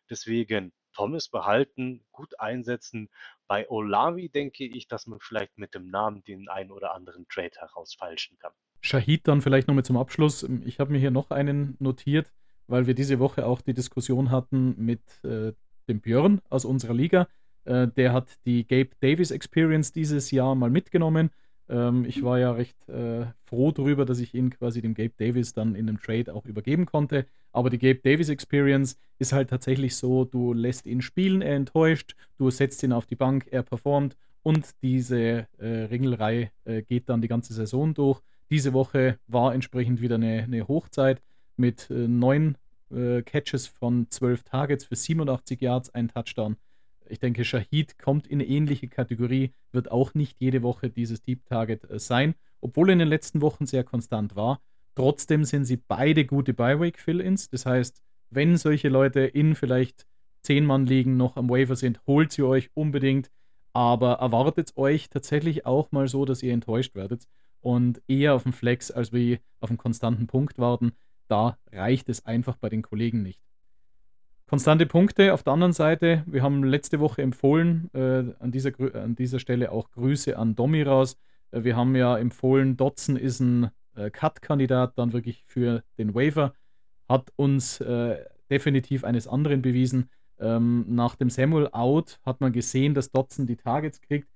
[0.10, 3.10] Deswegen Thomas behalten, gut einsetzen.
[3.48, 7.52] Bei Olavi denke ich, dass man vielleicht mit dem Namen den einen oder anderen Trade
[7.58, 8.54] herausfalschen kann.
[8.82, 10.48] Shahid dann vielleicht nochmal zum Abschluss.
[10.65, 12.32] Ich habe mir hier noch einen notiert,
[12.68, 15.54] weil wir diese Woche auch die Diskussion hatten mit äh,
[15.89, 17.28] dem Björn aus unserer Liga.
[17.65, 21.32] Äh, der hat die Gabe Davis Experience dieses Jahr mal mitgenommen
[21.68, 25.54] ähm, ich war ja recht äh, froh darüber, dass ich ihn quasi dem Gabe Davis
[25.54, 27.26] dann in einem Trade auch übergeben konnte.
[27.56, 32.15] Aber die Gabe Davis Experience ist halt tatsächlich so, du lässt ihn spielen, er enttäuscht,
[32.38, 37.22] du setzt ihn auf die Bank, er performt und diese äh, Ringelreihe äh, geht dann
[37.22, 38.22] die ganze Saison durch.
[38.50, 41.22] Diese Woche war entsprechend wieder eine, eine Hochzeit
[41.58, 42.58] mit äh, neun
[42.91, 46.58] äh, Catches von zwölf Targets für 87 Yards, ein Touchdown
[47.10, 51.46] ich denke, Shahid kommt in eine ähnliche Kategorie, wird auch nicht jede Woche dieses Deep
[51.46, 54.62] Target äh, sein, obwohl er in den letzten Wochen sehr konstant war.
[54.95, 57.49] Trotzdem sind sie beide gute Bye-Week-Fill-Ins.
[57.49, 60.08] Das heißt, wenn solche Leute in vielleicht
[60.43, 63.29] 10 Mann liegen, noch am Waiver sind, holt sie euch unbedingt.
[63.73, 67.27] Aber erwartet euch tatsächlich auch mal so, dass ihr enttäuscht werdet
[67.60, 70.93] und eher auf den Flex als wie auf einen konstanten Punkt warten.
[71.27, 73.41] Da reicht es einfach bei den Kollegen nicht.
[74.47, 75.34] Konstante Punkte.
[75.34, 79.71] Auf der anderen Seite, wir haben letzte Woche empfohlen, äh, an, dieser, an dieser Stelle
[79.71, 81.17] auch Grüße an Domi raus.
[81.51, 86.53] Äh, wir haben ja empfohlen, Dotson ist ein äh, Cut-Kandidat dann wirklich für den Waiver.
[87.08, 88.17] Hat uns äh,
[88.49, 90.10] definitiv eines anderen bewiesen.
[90.39, 94.27] Ähm, nach dem Samuel Out hat man gesehen, dass Dotson die Targets kriegt.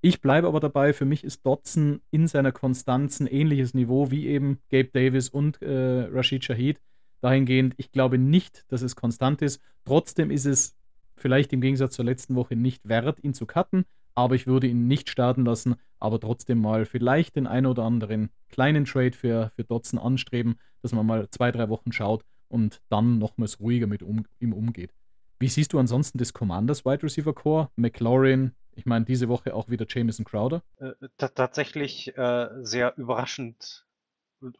[0.00, 4.26] Ich bleibe aber dabei, für mich ist Dotson in seiner Konstanz ein ähnliches Niveau wie
[4.26, 6.80] eben Gabe Davis und äh, Rashid Shahid
[7.20, 9.62] dahingehend, ich glaube nicht, dass es konstant ist.
[9.84, 10.76] Trotzdem ist es
[11.16, 14.86] vielleicht im Gegensatz zur letzten Woche nicht wert, ihn zu cutten, aber ich würde ihn
[14.88, 19.64] nicht starten lassen, aber trotzdem mal vielleicht den einen oder anderen kleinen Trade für, für
[19.64, 24.26] Dotson anstreben, dass man mal zwei, drei Wochen schaut und dann nochmals ruhiger mit um,
[24.40, 24.92] ihm umgeht.
[25.38, 27.70] Wie siehst du ansonsten das Commanders Wide Receiver Core?
[27.76, 30.62] McLaurin, ich meine, diese Woche auch wieder Jameson Crowder?
[30.76, 33.86] Äh, tatsächlich äh, sehr überraschend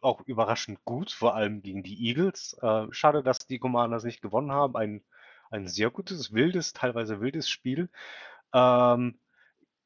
[0.01, 2.57] auch überraschend gut, vor allem gegen die Eagles.
[2.61, 4.75] Äh, schade, dass die Commanders nicht gewonnen haben.
[4.75, 5.03] Ein,
[5.51, 7.89] ein sehr gutes, wildes, teilweise wildes Spiel.
[8.53, 9.19] Ähm,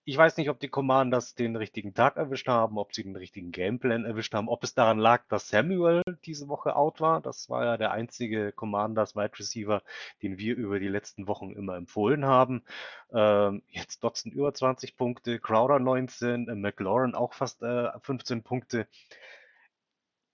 [0.07, 3.51] ich weiß nicht, ob die Commanders den richtigen Tag erwischt haben, ob sie den richtigen
[3.51, 7.19] Gameplan erwischt haben, ob es daran lag, dass Samuel diese Woche out war.
[7.19, 9.81] Das war ja der einzige Commanders Wide Receiver,
[10.23, 12.63] den wir über die letzten Wochen immer empfohlen haben.
[13.11, 18.87] Ähm, jetzt Dotson über 20 Punkte, Crowder 19, äh, McLaurin auch fast äh, 15 Punkte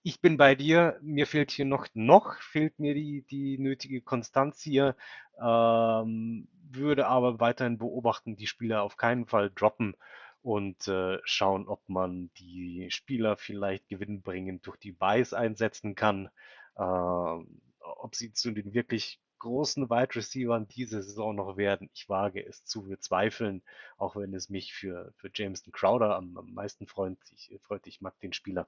[0.04, 4.60] ich bin bei dir, mir fehlt hier noch, noch fehlt mir die, die nötige Konstanz
[4.60, 4.96] hier,
[5.40, 9.96] ähm, würde aber weiterhin beobachten, die Spieler auf keinen Fall droppen
[10.42, 16.28] und äh, schauen, ob man die Spieler vielleicht gewinnbringend durch die Buys einsetzen kann,
[16.76, 21.90] äh, ob sie zu den wirklich großen Wide Receivers diese Saison noch werden.
[21.92, 23.62] Ich wage es zu bezweifeln,
[23.98, 27.18] auch wenn es mich für, für Jameson Crowder am, am meisten freut.
[27.30, 27.86] Ich, freut.
[27.86, 28.66] Ich mag den Spieler.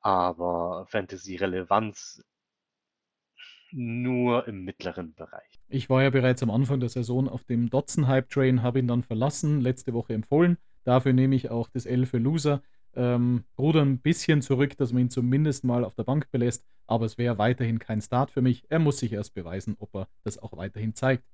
[0.00, 2.24] Aber Fantasy-Relevanz
[3.72, 5.60] nur im mittleren Bereich.
[5.68, 8.86] Ich war ja bereits am Anfang der Saison auf dem Dotson Hype Train, habe ihn
[8.86, 10.56] dann verlassen, letzte Woche empfohlen.
[10.84, 12.62] Dafür nehme ich auch das L für Loser.
[12.96, 17.04] Ähm, ruder ein bisschen zurück, dass man ihn zumindest mal auf der Bank belässt, aber
[17.04, 18.64] es wäre weiterhin kein Start für mich.
[18.68, 21.24] Er muss sich erst beweisen, ob er das auch weiterhin zeigt.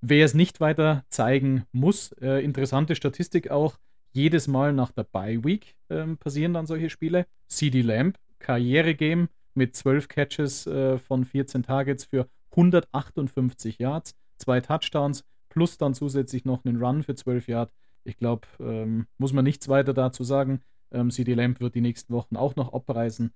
[0.00, 3.78] Wer es nicht weiter zeigen muss, äh, interessante Statistik auch,
[4.12, 7.26] jedes Mal nach der Bye Week äh, passieren dann solche Spiele.
[7.48, 15.24] CD Lamb, Karrieregame mit 12 Catches äh, von 14 Targets für 158 Yards, zwei Touchdowns
[15.48, 17.74] plus dann zusätzlich noch einen Run für 12 Yards.
[18.04, 20.60] Ich glaube, ähm, muss man nichts weiter dazu sagen.
[20.92, 23.32] Ähm, CD Lamb wird die nächsten Wochen auch noch abreißen.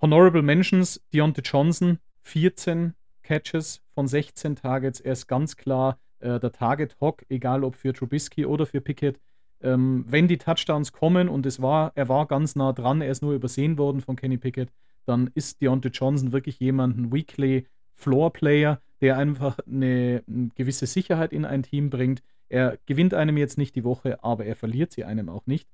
[0.00, 5.00] Honorable Mentions, Deontay Johnson, 14 Catches von 16 Targets.
[5.00, 9.20] Er ist ganz klar äh, der Target-Hawk, egal ob für Trubisky oder für Pickett.
[9.62, 13.22] Ähm, wenn die Touchdowns kommen und es war, er war ganz nah dran, er ist
[13.22, 14.70] nur übersehen worden von Kenny Pickett,
[15.04, 20.86] dann ist Deontay Johnson wirklich jemand, ein Weekly Floor Player, der einfach eine, eine gewisse
[20.86, 22.22] Sicherheit in ein Team bringt.
[22.48, 25.68] Er gewinnt einem jetzt nicht die Woche, aber er verliert sie einem auch nicht.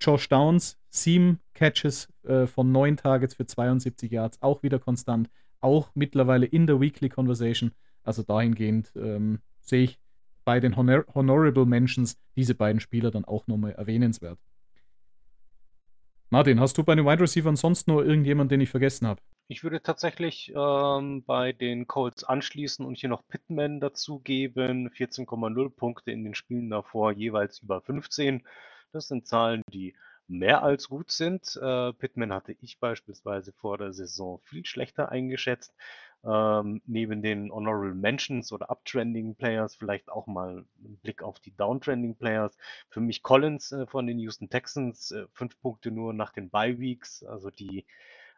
[0.00, 5.30] Josh Downs, sieben Catches äh, von neun Targets für 72 Yards, auch wieder konstant,
[5.60, 7.72] auch mittlerweile in der Weekly Conversation.
[8.02, 9.98] Also dahingehend ähm, sehe ich
[10.44, 14.38] bei den Honor Honorable Mentions diese beiden Spieler dann auch nochmal erwähnenswert.
[16.30, 19.20] Martin, hast du bei den Wide Receivers sonst nur irgendjemanden, den ich vergessen habe?
[19.48, 24.88] Ich würde tatsächlich ähm, bei den Colts anschließen und hier noch Pittman dazugeben.
[24.90, 28.42] 14,0 Punkte in den Spielen davor, jeweils über 15.
[28.92, 29.94] Das sind Zahlen, die
[30.28, 31.56] mehr als gut sind.
[31.60, 35.74] Äh, Pittman hatte ich beispielsweise vor der Saison viel schlechter eingeschätzt.
[36.24, 41.54] Ähm, neben den Honorable Mentions oder Uptrending Players vielleicht auch mal ein Blick auf die
[41.54, 42.56] Downtrending Players.
[42.88, 46.80] Für mich Collins äh, von den Houston Texans, äh, fünf Punkte nur nach den Bye
[46.80, 47.86] Weeks, also die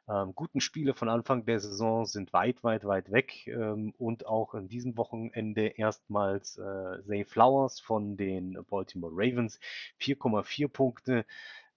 [0.08, 4.54] ähm, guten Spiele von Anfang der Saison sind weit, weit, weit weg ähm, und auch
[4.54, 9.60] in diesem Wochenende erstmals äh, Zay Flowers von den Baltimore Ravens
[10.00, 11.26] 4,4 Punkte.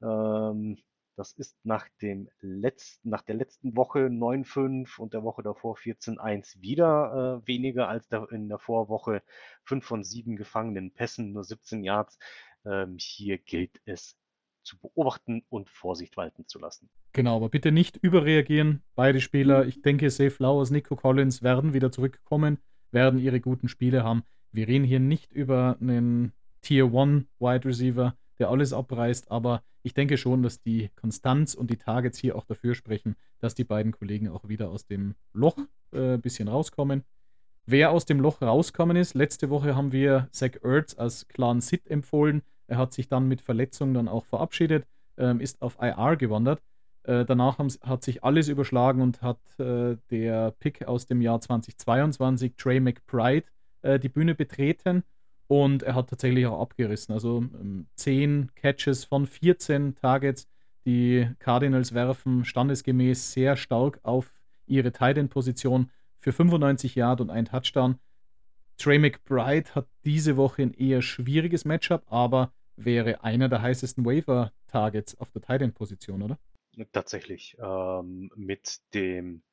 [0.01, 0.77] Ähm,
[1.17, 6.61] das ist nach, dem letzten, nach der letzten Woche 9,5 und der Woche davor 14,1
[6.61, 9.21] wieder äh, weniger als der, in der Vorwoche.
[9.65, 12.17] 5 von 7 gefangenen Pässen, nur 17 Yards.
[12.65, 14.17] Ähm, hier gilt es
[14.63, 16.89] zu beobachten und Vorsicht walten zu lassen.
[17.13, 18.83] Genau, aber bitte nicht überreagieren.
[18.95, 22.59] Beide Spieler, ich denke, Safe Flowers, Nico Collins werden wieder zurückkommen,
[22.91, 24.23] werden ihre guten Spiele haben.
[24.51, 29.93] Wir reden hier nicht über einen Tier 1 Wide Receiver, der alles abreißt, aber ich
[29.93, 33.91] denke schon, dass die Konstanz und die Targets hier auch dafür sprechen, dass die beiden
[33.91, 35.57] Kollegen auch wieder aus dem Loch
[35.91, 37.03] ein äh, bisschen rauskommen.
[37.65, 41.87] Wer aus dem Loch rauskommen ist, letzte Woche haben wir Zach Ertz als klaren Sit
[41.87, 42.41] empfohlen.
[42.71, 46.61] Er hat sich dann mit Verletzung dann auch verabschiedet, ähm, ist auf IR gewandert.
[47.03, 52.55] Äh, danach hat sich alles überschlagen und hat äh, der Pick aus dem Jahr 2022,
[52.55, 53.45] Trey McBride,
[53.81, 55.03] äh, die Bühne betreten
[55.47, 57.13] und er hat tatsächlich auch abgerissen.
[57.13, 60.47] Also ähm, 10 Catches von 14 Targets.
[60.85, 64.31] Die Cardinals werfen standesgemäß sehr stark auf
[64.65, 67.99] ihre Tight End Position für 95 Yard und ein Touchdown.
[68.77, 75.19] Trey McBride hat diese Woche ein eher schwieriges Matchup, aber wäre einer der heißesten Waiver-Targets
[75.19, 76.39] auf der Tight End-Position, oder?
[76.91, 77.57] Tatsächlich.
[77.59, 79.43] Ähm, mit dem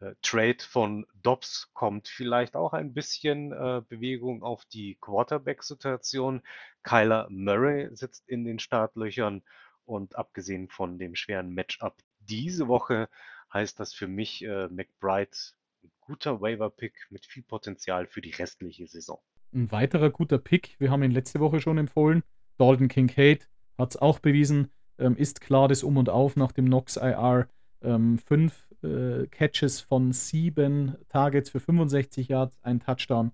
[0.00, 6.42] äh, Trade von Dobbs kommt vielleicht auch ein bisschen äh, Bewegung auf die Quarterback-Situation.
[6.82, 9.42] Kyler Murray sitzt in den Startlöchern
[9.84, 13.08] und abgesehen von dem schweren Matchup diese Woche
[13.52, 15.36] heißt das für mich äh, McBride
[15.82, 19.20] ein guter Waiver-Pick mit viel Potenzial für die restliche Saison.
[19.52, 22.22] Ein weiterer guter Pick, wir haben ihn letzte Woche schon empfohlen,
[22.58, 26.66] Dalton Kincaid hat es auch bewiesen, ähm, ist klar das Um und Auf nach dem
[26.66, 27.48] Nox IR.
[27.82, 33.32] Ähm, fünf äh, Catches von sieben Targets für 65 Yards, ein Touchdown.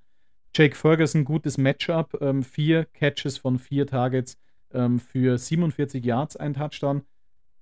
[0.54, 4.36] Jake Ferguson, gutes Matchup, ähm, vier Catches von vier Targets
[4.72, 7.02] ähm, für 47 Yards, ein Touchdown.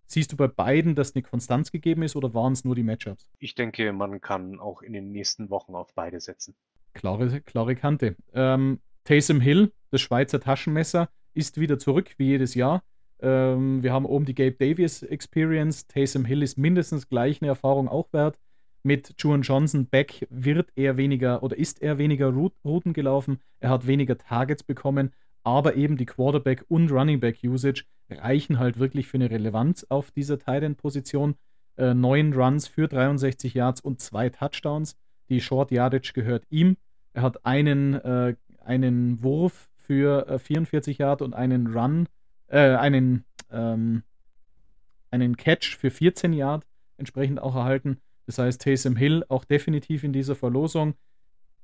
[0.06, 3.30] Siehst du bei beiden, dass eine Konstanz gegeben ist oder waren es nur die Matchups?
[3.38, 6.54] Ich denke, man kann auch in den nächsten Wochen auf beide setzen.
[6.94, 8.16] Klare, klare Kante.
[8.32, 12.82] Ähm, Taysom Hill, das Schweizer Taschenmesser, ist wieder zurück, wie jedes Jahr.
[13.20, 15.86] Ähm, wir haben oben die Gabe Davis Experience.
[15.86, 18.36] Taysom Hill ist mindestens gleich eine Erfahrung auch wert.
[18.82, 22.32] Mit Juan Johnson back wird er weniger oder ist er weniger
[22.64, 23.40] Routen gelaufen.
[23.60, 29.06] Er hat weniger Targets bekommen, aber eben die Quarterback- und Running Back-Usage reichen halt wirklich
[29.06, 31.34] für eine Relevanz auf dieser Tight End-Position.
[31.76, 34.96] Äh, neun Runs für 63 Yards und zwei Touchdowns.
[35.28, 36.76] Die Short Yardage gehört ihm.
[37.12, 42.08] Er hat einen, äh, einen Wurf für äh, 44 Yard und einen Run,
[42.48, 44.02] äh, einen, ähm,
[45.10, 46.66] einen Catch für 14 Yard
[46.98, 47.98] entsprechend auch erhalten.
[48.26, 50.94] Das heißt, Taysom Hill auch definitiv in dieser Verlosung.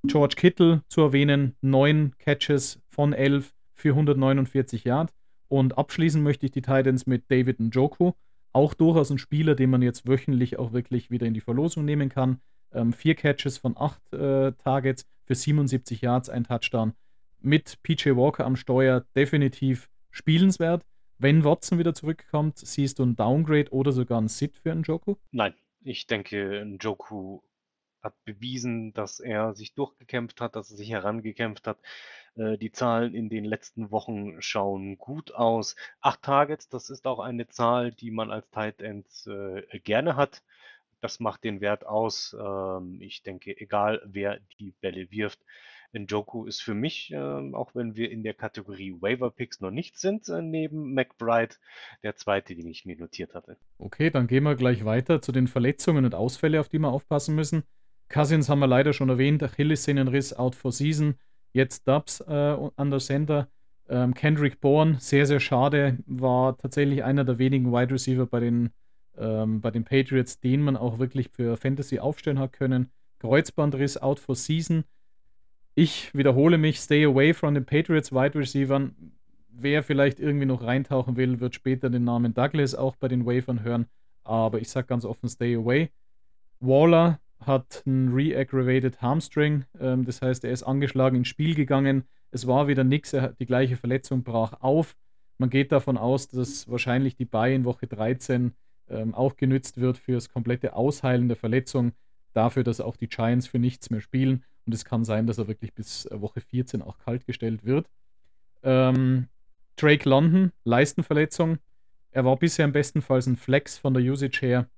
[0.04, 5.12] George Kittle zu erwähnen, neun Catches von elf für 149 Yard.
[5.48, 8.12] Und abschließen möchte ich die Titans mit David Njoku.
[8.52, 12.08] Auch durchaus ein Spieler, den man jetzt wöchentlich auch wirklich wieder in die Verlosung nehmen
[12.08, 12.40] kann.
[12.72, 16.94] Ähm, vier Catches von acht äh, Targets für 77 Yards, ein Touchdown.
[17.46, 20.82] Mit PJ Walker am Steuer definitiv spielenswert.
[21.18, 25.16] Wenn Watson wieder zurückkommt, siehst du ein Downgrade oder sogar ein Sit für Njoku?
[25.30, 25.52] Nein,
[25.82, 27.42] ich denke, Njoku
[28.00, 31.80] hat bewiesen, dass er sich durchgekämpft hat, dass er sich herangekämpft hat.
[32.34, 35.76] Äh, die Zahlen in den letzten Wochen schauen gut aus.
[36.00, 40.42] Acht Targets, das ist auch eine Zahl, die man als Tight End äh, gerne hat.
[41.02, 42.34] Das macht den Wert aus.
[42.40, 45.40] Ähm, ich denke, egal wer die Bälle wirft,
[45.94, 49.98] Njoku ist für mich, äh, auch wenn wir in der Kategorie Waiver Picks noch nicht
[49.98, 51.54] sind, äh, neben McBride
[52.02, 53.56] der zweite, den ich mir notiert hatte.
[53.78, 57.34] Okay, dann gehen wir gleich weiter zu den Verletzungen und Ausfällen, auf die wir aufpassen
[57.34, 57.62] müssen.
[58.08, 61.14] Cousins haben wir leider schon erwähnt, Achillessehnenriss out for season.
[61.52, 63.48] Jetzt Dubs äh, an der Center.
[63.88, 68.70] Ähm, Kendrick Bourne, sehr, sehr schade, war tatsächlich einer der wenigen Wide Receiver bei den,
[69.18, 72.90] ähm, bei den Patriots, den man auch wirklich für Fantasy aufstellen hat können.
[73.18, 74.84] Kreuzbandriss out for season.
[75.76, 78.90] Ich wiederhole mich, stay away from den Patriots Wide Receivers.
[79.48, 83.62] Wer vielleicht irgendwie noch reintauchen will, wird später den Namen Douglas auch bei den Wavern
[83.62, 83.86] hören.
[84.22, 85.90] Aber ich sage ganz offen, stay away.
[86.60, 89.64] Waller hat einen re-aggravated Hamstring.
[89.80, 92.04] Ähm, das heißt, er ist angeschlagen ins Spiel gegangen.
[92.30, 93.14] Es war wieder nichts.
[93.38, 94.96] Die gleiche Verletzung brach auf.
[95.38, 98.52] Man geht davon aus, dass wahrscheinlich die Bay in Woche 13
[98.88, 101.92] ähm, auch genützt wird für das komplette Ausheilen der Verletzung.
[102.32, 104.44] Dafür, dass auch die Giants für nichts mehr spielen.
[104.66, 107.88] Und es kann sein, dass er wirklich bis äh, Woche 14 auch kalt gestellt wird.
[108.62, 109.28] Ähm,
[109.76, 111.58] Drake London, Leistenverletzung.
[112.10, 114.68] Er war bisher im besten Fall ein Flex von der Usage her.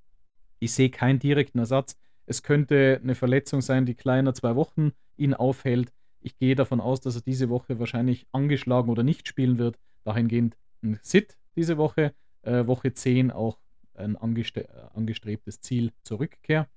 [0.59, 1.97] Ich sehe keinen direkten Ersatz.
[2.25, 5.93] Es könnte eine Verletzung sein, die kleiner zwei Wochen ihn aufhält.
[6.19, 9.77] Ich gehe davon aus, dass er diese Woche wahrscheinlich angeschlagen oder nicht spielen wird.
[10.03, 12.13] Dahingehend ein Sit diese Woche.
[12.41, 13.59] Äh, Woche 10 auch
[13.93, 16.67] ein angeste angestrebtes Ziel zur Rückkehr.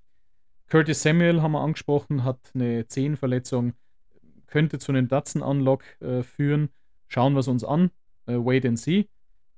[0.70, 3.72] Curtis Samuel haben wir angesprochen, hat eine Zehenverletzung,
[4.46, 6.68] könnte zu einem Datsen-Unlock äh, führen.
[7.08, 7.90] Schauen wir es uns an.
[8.26, 9.08] Äh, wait and see.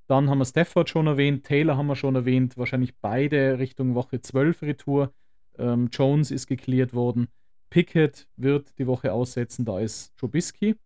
[0.07, 4.23] Dann haben wir Stafford schon erwähnt, Taylor haben wir schon erwähnt, wahrscheinlich beide Richtung Woche
[4.23, 5.13] 12 Retour.
[5.59, 7.29] Ähm, Jones ist geklärt worden.
[7.69, 10.77] Pickett wird die Woche aussetzen, da ist Trubisky.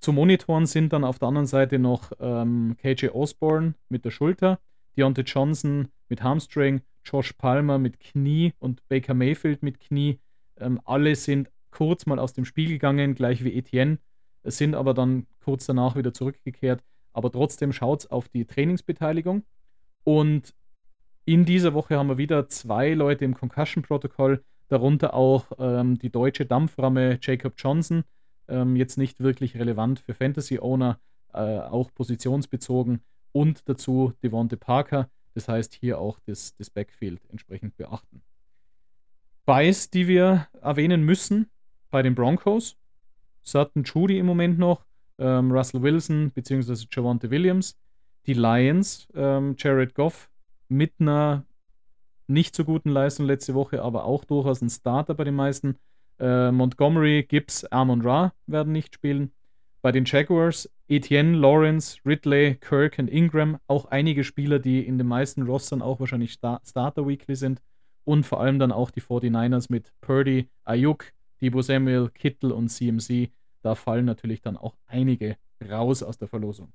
[0.00, 4.58] Zu monitoren sind dann auf der anderen Seite noch ähm, KJ Osborne mit der Schulter,
[4.96, 10.18] Deontay Johnson mit Hamstring, Josh Palmer mit Knie und Baker Mayfield mit Knie.
[10.58, 13.98] Ähm, alle sind kurz mal aus dem Spiel gegangen, gleich wie Etienne,
[14.44, 16.82] sind aber dann kurz danach wieder zurückgekehrt.
[17.12, 19.42] Aber trotzdem schaut es auf die Trainingsbeteiligung.
[20.04, 20.54] Und
[21.24, 26.46] in dieser Woche haben wir wieder zwei Leute im Concussion-Protokoll, darunter auch ähm, die deutsche
[26.46, 28.04] Dampframme Jacob Johnson.
[28.48, 31.00] Ähm, jetzt nicht wirklich relevant für Fantasy-Owner,
[31.32, 33.00] äh, auch positionsbezogen.
[33.32, 35.10] Und dazu Devonte Parker.
[35.36, 38.22] Das heißt, hier auch das, das Backfield entsprechend beachten.
[39.44, 41.50] Buys, die wir erwähnen müssen
[41.90, 42.78] bei den Broncos.
[43.42, 44.86] Sutton Judy im Moment noch,
[45.18, 46.86] ähm, Russell Wilson bzw.
[46.90, 47.76] Javante Williams.
[48.24, 50.30] Die Lions, ähm, Jared Goff
[50.70, 51.44] mit einer
[52.28, 55.76] nicht so guten Leistung letzte Woche, aber auch durchaus ein Starter bei den meisten.
[56.18, 59.32] Äh, Montgomery, Gibbs, Amon Ra werden nicht spielen.
[59.86, 65.06] Bei den Jaguars Etienne, Lawrence, Ridley, Kirk und Ingram, auch einige Spieler, die in den
[65.06, 67.62] meisten Rostern auch wahrscheinlich Star Starter Weekly sind.
[68.02, 73.30] Und vor allem dann auch die 49ers mit Purdy, Ayuk, Debo Samuel, Kittel und CMC.
[73.62, 75.36] Da fallen natürlich dann auch einige
[75.70, 76.72] raus aus der Verlosung.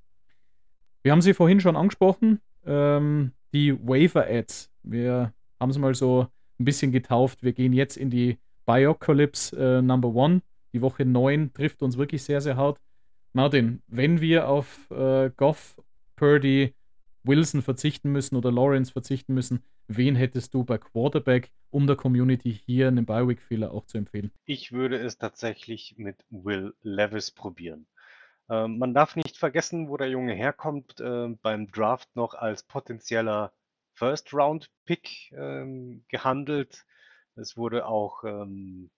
[1.03, 2.39] Wir haben sie vorhin schon angesprochen.
[2.65, 4.71] Ähm, die Waiver-Ads.
[4.83, 6.27] Wir haben es mal so
[6.61, 7.43] ein bisschen getauft.
[7.43, 10.43] Wir gehen jetzt in die Biocalypse äh, Number One.
[10.71, 12.79] Die Woche 9 trifft uns wirklich sehr, sehr hart.
[13.33, 15.81] Martin, wenn wir auf äh, Goff,
[16.17, 16.75] Purdy,
[17.23, 22.51] Wilson verzichten müssen oder Lawrence verzichten müssen, wen hättest du bei Quarterback, um der Community
[22.65, 24.31] hier einen Bi-Week-Fehler auch zu empfehlen?
[24.45, 27.87] Ich würde es tatsächlich mit Will Levis probieren.
[28.49, 33.53] Ähm, man darf nicht vergessen, wo der Junge herkommt, äh, beim Draft noch als potenzieller
[33.93, 36.85] First-Round-Pick ähm, gehandelt.
[37.35, 38.89] Es wurde auch ähm,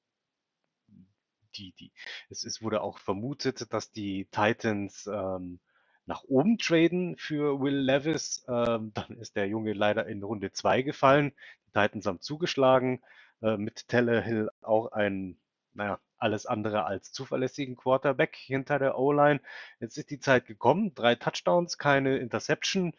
[1.57, 1.91] die, die,
[2.29, 5.59] es, es wurde auch vermutet, dass die Titans ähm,
[6.05, 8.45] nach oben traden für Will Levis.
[8.47, 11.31] Ähm, dann ist der Junge leider in Runde 2 gefallen.
[11.67, 13.01] Die Titans haben zugeschlagen.
[13.43, 15.37] Äh, mit Tellerhill auch ein,
[15.73, 19.41] naja, alles andere als zuverlässigen Quarterback hinter der O-Line.
[19.81, 22.93] Jetzt ist die Zeit gekommen, drei Touchdowns, keine Interception.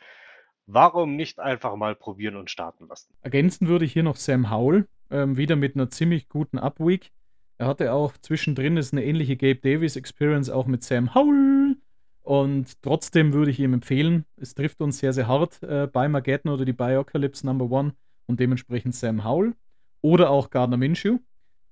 [0.67, 3.15] Warum nicht einfach mal probieren und starten lassen?
[3.23, 7.11] Ergänzen würde ich hier noch Sam Howell, ähm, wieder mit einer ziemlich guten Upweek.
[7.59, 11.77] Er hatte auch zwischendrin ist eine ähnliche Gabe Davis Experience auch mit Sam Howell.
[12.23, 16.53] Und trotzdem würde ich ihm empfehlen, es trifft uns sehr, sehr hart äh, bei Mageddon
[16.53, 17.95] oder die Biocalypse Number One
[18.27, 19.55] und dementsprechend Sam Howell
[20.01, 21.19] oder auch Gardner Minshew.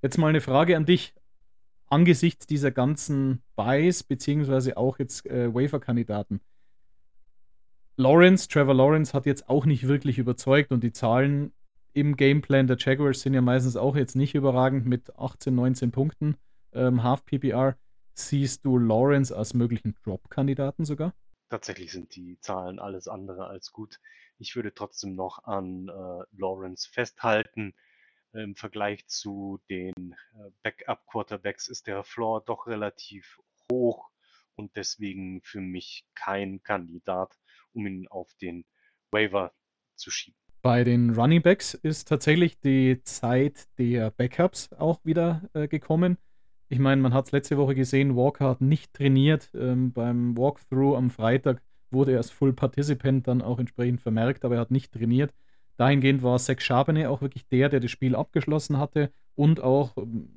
[0.03, 1.15] Jetzt mal eine Frage an dich.
[1.87, 6.41] Angesichts dieser ganzen Buys, beziehungsweise auch jetzt äh, Wafer-Kandidaten,
[7.97, 11.53] Lawrence, Trevor Lawrence hat jetzt auch nicht wirklich überzeugt und die Zahlen
[11.95, 16.37] im Gameplan der Jaguars sind ja meistens auch jetzt nicht überragend mit 18, 19 Punkten,
[16.73, 17.77] ähm, Half PPR.
[18.15, 21.15] Siehst du Lawrence als möglichen Drop-Kandidaten sogar?
[21.49, 24.01] Tatsächlich sind die Zahlen alles andere als gut.
[24.39, 27.75] Ich würde trotzdem noch an äh, Lawrence festhalten.
[28.33, 29.93] Im Vergleich zu den
[30.35, 33.39] äh, Backup-Quarterbacks ist der Floor doch relativ
[33.71, 34.11] hoch
[34.55, 37.39] und deswegen für mich kein Kandidat,
[37.73, 38.65] um ihn auf den
[39.11, 39.53] Waiver
[39.97, 40.42] zu schieben.
[40.63, 46.19] Bei den Running Backs ist tatsächlich die Zeit der Backups auch wieder äh, gekommen.
[46.69, 49.51] Ich meine, man hat es letzte Woche gesehen, Walker hat nicht trainiert.
[49.55, 51.61] Ähm, beim Walkthrough am Freitag
[51.91, 55.35] wurde er als Full Participant dann auch entsprechend vermerkt, aber er hat nicht trainiert.
[55.79, 60.29] Dahingehend war Zach Charbonnet auch wirklich der, der das Spiel abgeschlossen hatte und auch ähm,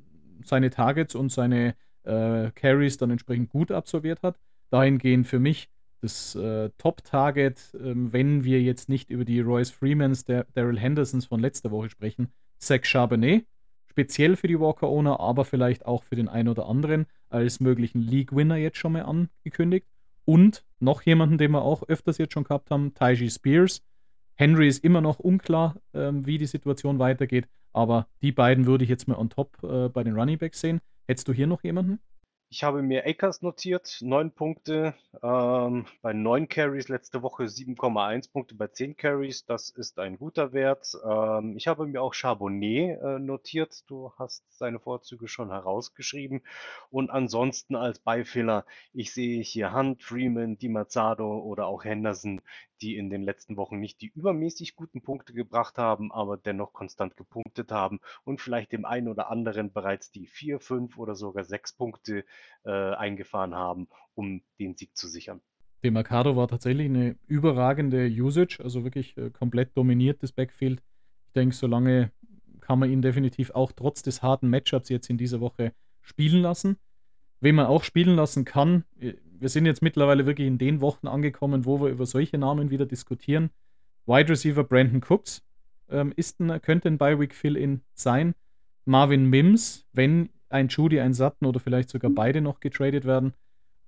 [0.44, 4.40] seine Targets und seine äh, Carries dann entsprechend gut absolviert hat.
[4.70, 5.68] Dahingehend für mich
[6.06, 11.26] das äh, Top-Target, ähm, wenn wir jetzt nicht über die Royce Freemans, der Daryl Hendersons
[11.26, 12.28] von letzter Woche sprechen,
[12.58, 13.44] Zach Charbonnet.
[13.86, 18.56] Speziell für die Walker-Owner, aber vielleicht auch für den einen oder anderen als möglichen League-Winner
[18.56, 19.86] jetzt schon mal angekündigt.
[20.24, 23.82] Und noch jemanden, den wir auch öfters jetzt schon gehabt haben, Taiji Spears.
[24.34, 28.90] Henry ist immer noch unklar, ähm, wie die Situation weitergeht, aber die beiden würde ich
[28.90, 30.80] jetzt mal on top äh, bei den Running Backs sehen.
[31.06, 32.00] Hättest du hier noch jemanden?
[32.56, 38.54] Ich habe mir Akers notiert, 9 Punkte, ähm, bei 9 Carries letzte Woche 7,1 Punkte
[38.54, 40.96] bei 10 Carries, das ist ein guter Wert.
[41.04, 46.40] Ähm, ich habe mir auch Charbonnet äh, notiert, du hast seine Vorzüge schon herausgeschrieben.
[46.90, 52.40] Und ansonsten als Beifehler, ich sehe hier Hunt, Freeman, Di Mazzado oder auch Henderson,
[52.80, 57.16] die in den letzten Wochen nicht die übermäßig guten Punkte gebracht haben, aber dennoch konstant
[57.16, 61.74] gepunktet haben und vielleicht dem einen oder anderen bereits die 4, 5 oder sogar 6
[61.74, 62.24] Punkte
[62.64, 65.40] äh, eingefahren haben, um den Sieg zu sichern.
[65.84, 70.82] Dem Mercado war tatsächlich eine überragende Usage, also wirklich äh, komplett dominiert das Backfield.
[71.26, 72.12] Ich denke, solange
[72.60, 76.76] kann man ihn definitiv auch trotz des harten Matchups jetzt in dieser Woche spielen lassen.
[77.40, 81.06] Wen man auch spielen lassen kann, äh, wir sind jetzt mittlerweile wirklich in den Wochen
[81.06, 83.50] angekommen, wo wir über solche Namen wieder diskutieren.
[84.06, 85.44] Wide Receiver Brandon Cooks
[85.90, 88.34] ähm, ist ein, könnte ein Bi-Week Fill-In sein.
[88.84, 93.34] Marvin Mims, wenn ein Judy, ein Sutton oder vielleicht sogar beide noch getradet werden.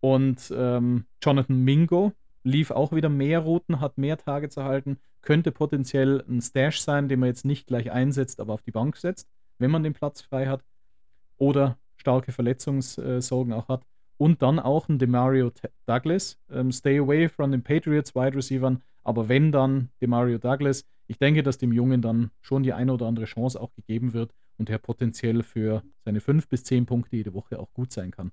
[0.01, 2.13] Und ähm, Jonathan Mingo
[2.45, 7.21] lief auch wieder mehr Routen, hat mehr Targets erhalten, könnte potenziell ein Stash sein, den
[7.21, 9.29] man jetzt nicht gleich einsetzt, aber auf die Bank setzt,
[9.59, 10.63] wenn man den Platz frei hat.
[11.37, 13.83] Oder starke Verletzungssorgen auch hat.
[14.17, 15.53] Und dann auch ein Demario
[15.87, 16.39] Douglas.
[16.51, 21.43] Ähm, stay away from den Patriots Wide Receivers, aber wenn dann Demario Douglas, ich denke,
[21.43, 24.79] dass dem Jungen dann schon die eine oder andere Chance auch gegeben wird und er
[24.79, 28.33] potenziell für seine fünf bis zehn Punkte jede Woche auch gut sein kann.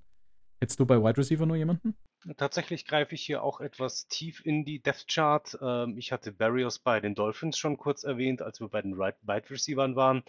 [0.60, 1.96] Hättest du bei Wide Receiver noch jemanden?
[2.38, 5.56] Tatsächlich greife ich hier auch etwas tief in die Depth Chart.
[5.60, 9.50] Ähm, ich hatte Barrios bei den Dolphins schon kurz erwähnt, als wir bei den Wide
[9.50, 10.24] Receivers waren.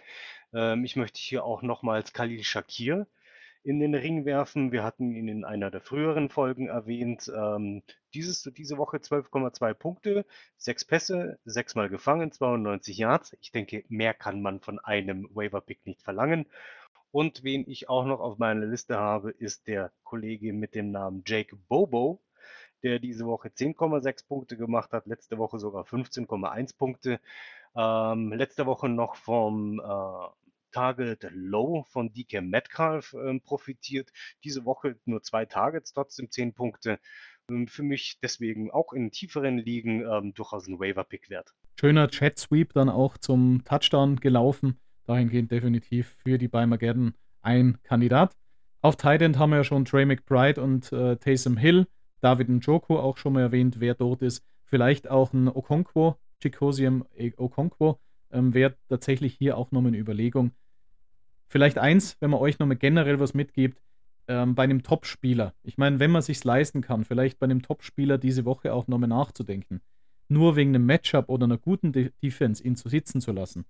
[0.54, 3.08] Ähm, ich möchte hier auch nochmals Khalil Shakir
[3.68, 4.72] in den Ring werfen.
[4.72, 7.30] Wir hatten ihn in einer der früheren Folgen erwähnt.
[7.36, 13.36] Ähm, dieses, diese Woche 12,2 Punkte, sechs Pässe, sechsmal gefangen, 92 Yards.
[13.42, 16.46] Ich denke, mehr kann man von einem Waiver-Pick nicht verlangen.
[17.12, 21.24] Und wen ich auch noch auf meiner Liste habe, ist der Kollege mit dem Namen
[21.26, 22.22] Jake Bobo,
[22.84, 27.20] der diese Woche 10,6 Punkte gemacht hat, letzte Woche sogar 15,1 Punkte.
[27.76, 34.12] Ähm, letzte Woche noch vom äh, Target Low von DK Metcalf ähm, profitiert.
[34.44, 37.00] Diese Woche nur zwei Targets, trotzdem zehn Punkte.
[37.50, 41.54] Ähm, für mich deswegen auch in tieferen Ligen ähm, durchaus ein Waiver-Pick wert.
[41.80, 44.80] Schöner Chat-Sweep dann auch zum Touchdown gelaufen.
[45.06, 48.36] Dahingehend definitiv für die Beimageddon ein Kandidat.
[48.82, 51.88] Auf Tight haben wir ja schon Trey McBride und äh, Taysom Hill.
[52.20, 54.44] David Njoku auch schon mal erwähnt, wer dort ist.
[54.66, 57.06] Vielleicht auch ein Okonkwo, Chikosium
[57.38, 58.00] Okonkwo,
[58.32, 60.52] ähm, wäre tatsächlich hier auch nochmal eine Überlegung.
[61.48, 63.82] Vielleicht eins, wenn man euch nochmal generell was mitgibt,
[64.28, 65.54] ähm, bei einem Top-Spieler.
[65.64, 69.10] Ich meine, wenn man sich leisten kann, vielleicht bei einem Top-Spieler diese Woche auch nochmal
[69.10, 69.82] nachzudenken.
[70.28, 73.66] Nur wegen einem Matchup oder einer guten De Defense ihn zu sitzen zu lassen.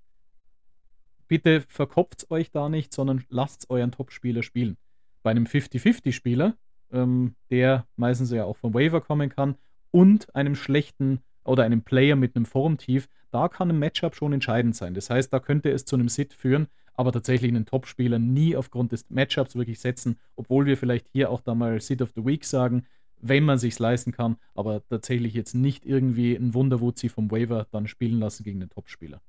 [1.28, 4.78] Bitte verkopft euch da nicht, sondern lasst euren Top-Spieler spielen.
[5.22, 6.56] Bei einem 50-50-Spieler,
[6.92, 9.56] ähm, der meistens ja auch vom Waiver kommen kann,
[9.92, 14.76] und einem schlechten oder einem Player mit einem Formtief, da kann ein Matchup schon entscheidend
[14.76, 14.94] sein.
[14.94, 18.92] Das heißt, da könnte es zu einem Sit führen, aber tatsächlich einen Top-Spieler nie aufgrund
[18.92, 22.44] des Matchups wirklich setzen, obwohl wir vielleicht hier auch da mal Sit of the Week
[22.46, 22.86] sagen.
[23.20, 27.88] wenn man sich's leisten kann, aber tatsächlich jetzt nicht irgendwie ein Wunderwuzi vom Waiver dann
[27.88, 29.22] spielen lassen gegen den Topspieler.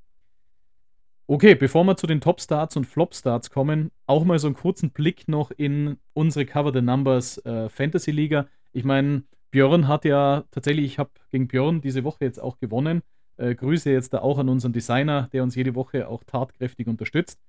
[1.27, 5.29] Okay, bevor wir zu den Top-Starts und Flop-Starts kommen, auch mal so einen kurzen Blick
[5.29, 8.47] noch in unsere Cover the Numbers äh, Fantasy Liga.
[8.73, 13.03] Ich meine, Björn hat ja tatsächlich, ich habe gegen Björn diese Woche jetzt auch gewonnen.
[13.39, 17.41] Äh, Grüße jetzt da auch an unseren Designer, der uns jede Woche auch tatkräftig unterstützt.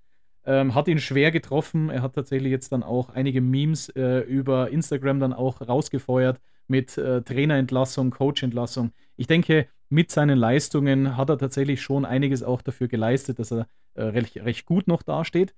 [0.46, 1.90] Ähm, hat ihn schwer getroffen.
[1.90, 6.98] Er hat tatsächlich jetzt dann auch einige Memes äh, über Instagram dann auch rausgefeuert mit
[6.98, 8.92] äh, Trainerentlassung, Coachentlassung.
[9.18, 13.68] Ich denke, mit seinen Leistungen hat er tatsächlich schon einiges auch dafür geleistet, dass er
[13.96, 15.54] äh, recht, recht gut noch dasteht.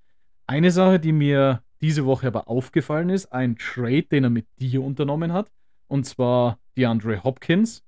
[0.48, 4.84] Eine Sache, die mir diese Woche aber aufgefallen ist, ein Trade, den er mit dir
[4.84, 5.52] unternommen hat,
[5.88, 7.84] und zwar DeAndre Hopkins.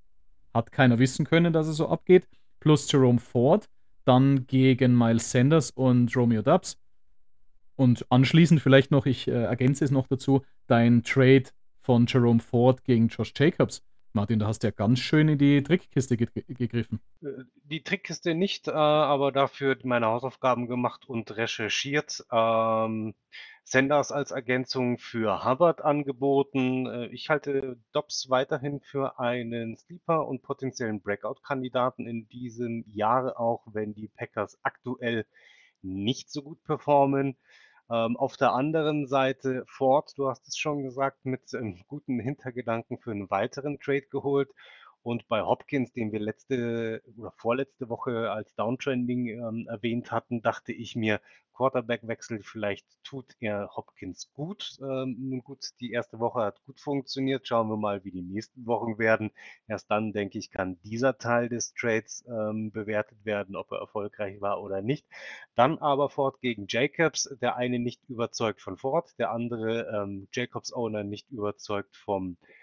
[0.54, 2.28] Hat keiner wissen können, dass es so abgeht.
[2.60, 3.70] Plus Jerome Ford,
[4.06, 6.78] dann gegen Miles Sanders und Romeo Dubs.
[7.76, 11.46] Und anschließend vielleicht noch, ich äh, ergänze es noch dazu, dein Trade
[11.82, 13.84] von Jerome Ford gegen Josh Jacobs.
[14.14, 17.02] Martin, da hast du ja ganz schön in die Trickkiste ge gegriffen.
[17.22, 22.24] Äh, die Trickkiste nicht, äh, aber dafür meine Hausaufgaben gemacht und recherchiert.
[22.32, 23.16] Ähm,
[23.64, 26.86] Senders als Ergänzung für Hubbard angeboten.
[26.86, 33.64] Äh, ich halte Dobbs weiterhin für einen Sleeper und potenziellen Breakout-Kandidaten in diesem Jahr, auch
[33.72, 35.26] wenn die Packers aktuell
[35.82, 37.36] nicht so gut performen.
[37.90, 42.98] Ähm, auf der anderen Seite Ford, du hast es schon gesagt, mit einem guten Hintergedanken
[42.98, 44.50] für einen weiteren Trade geholt.
[45.04, 50.72] Und bei Hopkins, den wir letzte oder vorletzte Woche als Downtrending ähm, erwähnt hatten, dachte
[50.72, 51.20] ich mir,
[51.54, 54.78] Quarterback-Wechsel, vielleicht tut er Hopkins gut.
[54.82, 57.48] Ähm, nun gut, die erste Woche hat gut funktioniert.
[57.48, 59.32] Schauen wir mal, wie die nächsten Wochen werden.
[59.68, 64.42] Erst dann, denke ich, kann dieser Teil des Trades ähm, bewertet werden, ob er erfolgreich
[64.42, 65.06] war oder nicht.
[65.56, 67.30] Dann aber Ford gegen Jacobs.
[67.42, 72.63] Der eine nicht überzeugt von Ford, der andere ähm, Jacobs-Owner nicht überzeugt vom äh,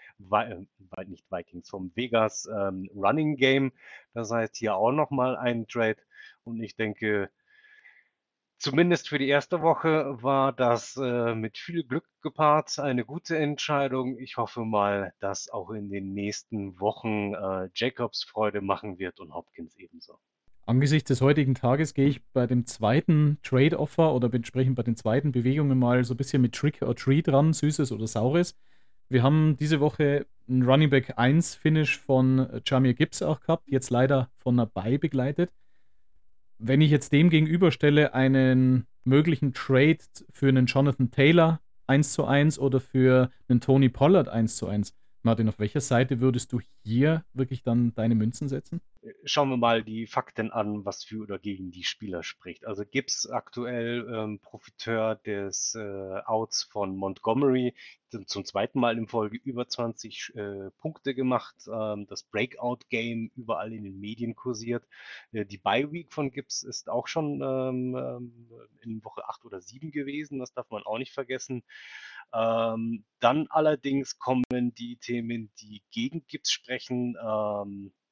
[1.07, 3.71] nicht Vikings, vom Vegas ähm, Running Game.
[4.13, 5.97] Das heißt hier auch nochmal ein Trade.
[6.43, 7.29] Und ich denke,
[8.57, 14.17] zumindest für die erste Woche war das äh, mit viel Glück gepaart, eine gute Entscheidung.
[14.19, 19.33] Ich hoffe mal, dass auch in den nächsten Wochen äh, Jacobs Freude machen wird und
[19.33, 20.19] Hopkins ebenso.
[20.67, 25.31] Angesichts des heutigen Tages gehe ich bei dem zweiten Trade-Offer oder entsprechend bei den zweiten
[25.31, 28.55] Bewegungen mal so ein bisschen mit Trick or Treat dran, Süßes oder Saures.
[29.11, 33.89] Wir haben diese Woche ein Running Back 1 Finish von Jamir Gibbs auch gehabt, jetzt
[33.89, 34.67] leider von einer
[34.99, 35.51] begleitet.
[36.59, 39.97] Wenn ich jetzt dem gegenüberstelle einen möglichen Trade
[40.31, 44.95] für einen Jonathan Taylor 1 zu 1 oder für einen Tony Pollard 1 zu 1,
[45.23, 48.79] Martin, auf welcher Seite würdest du hier wirklich dann deine Münzen setzen?
[49.25, 52.67] Schauen wir mal die Fakten an, was für oder gegen die Spieler spricht.
[52.67, 57.73] Also Gibbs aktuell ähm, Profiteur des äh, Outs von Montgomery,
[58.27, 63.85] zum zweiten Mal in Folge über 20 äh, Punkte gemacht, ähm, das Breakout-Game überall in
[63.85, 64.85] den Medien kursiert.
[65.31, 68.49] Äh, die Bye-Week von Gibbs ist auch schon ähm, ähm
[68.81, 71.63] in Woche 8 oder 7 gewesen, das darf man auch nicht vergessen.
[72.33, 77.15] Ähm, dann allerdings kommen die Themen, die gegen Gips sprechen.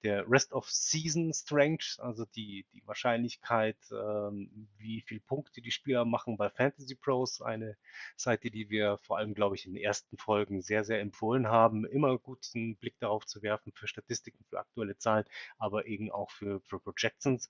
[0.03, 6.05] Der Rest of Season Strength, also die, die Wahrscheinlichkeit, ähm, wie viel Punkte die Spieler
[6.05, 7.77] machen bei Fantasy Pros, eine
[8.15, 11.85] Seite, die wir vor allem, glaube ich, in den ersten Folgen sehr, sehr empfohlen haben,
[11.85, 15.25] immer gut einen Blick darauf zu werfen für Statistiken, für aktuelle Zahlen,
[15.57, 17.49] aber eben auch für, für Projections.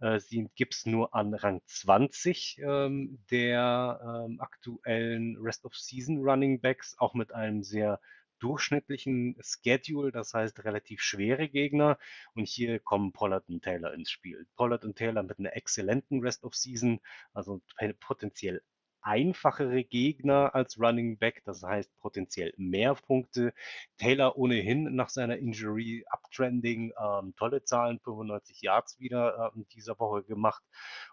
[0.00, 6.18] Äh, sie gibt es nur an Rang 20 ähm, der ähm, aktuellen Rest of Season
[6.18, 8.00] Running Backs, auch mit einem sehr
[8.38, 11.98] durchschnittlichen Schedule, das heißt relativ schwere Gegner.
[12.34, 14.46] Und hier kommen Pollard und Taylor ins Spiel.
[14.56, 17.00] Pollard und Taylor mit einer exzellenten Rest of Season,
[17.32, 17.62] also
[18.00, 18.62] potenziell
[19.04, 23.52] einfachere Gegner als Running Back, das heißt potenziell mehr Punkte.
[23.98, 29.98] Taylor ohnehin nach seiner Injury Uptrending ähm, tolle Zahlen, 95 Yards wieder äh, in dieser
[30.00, 30.62] Woche gemacht.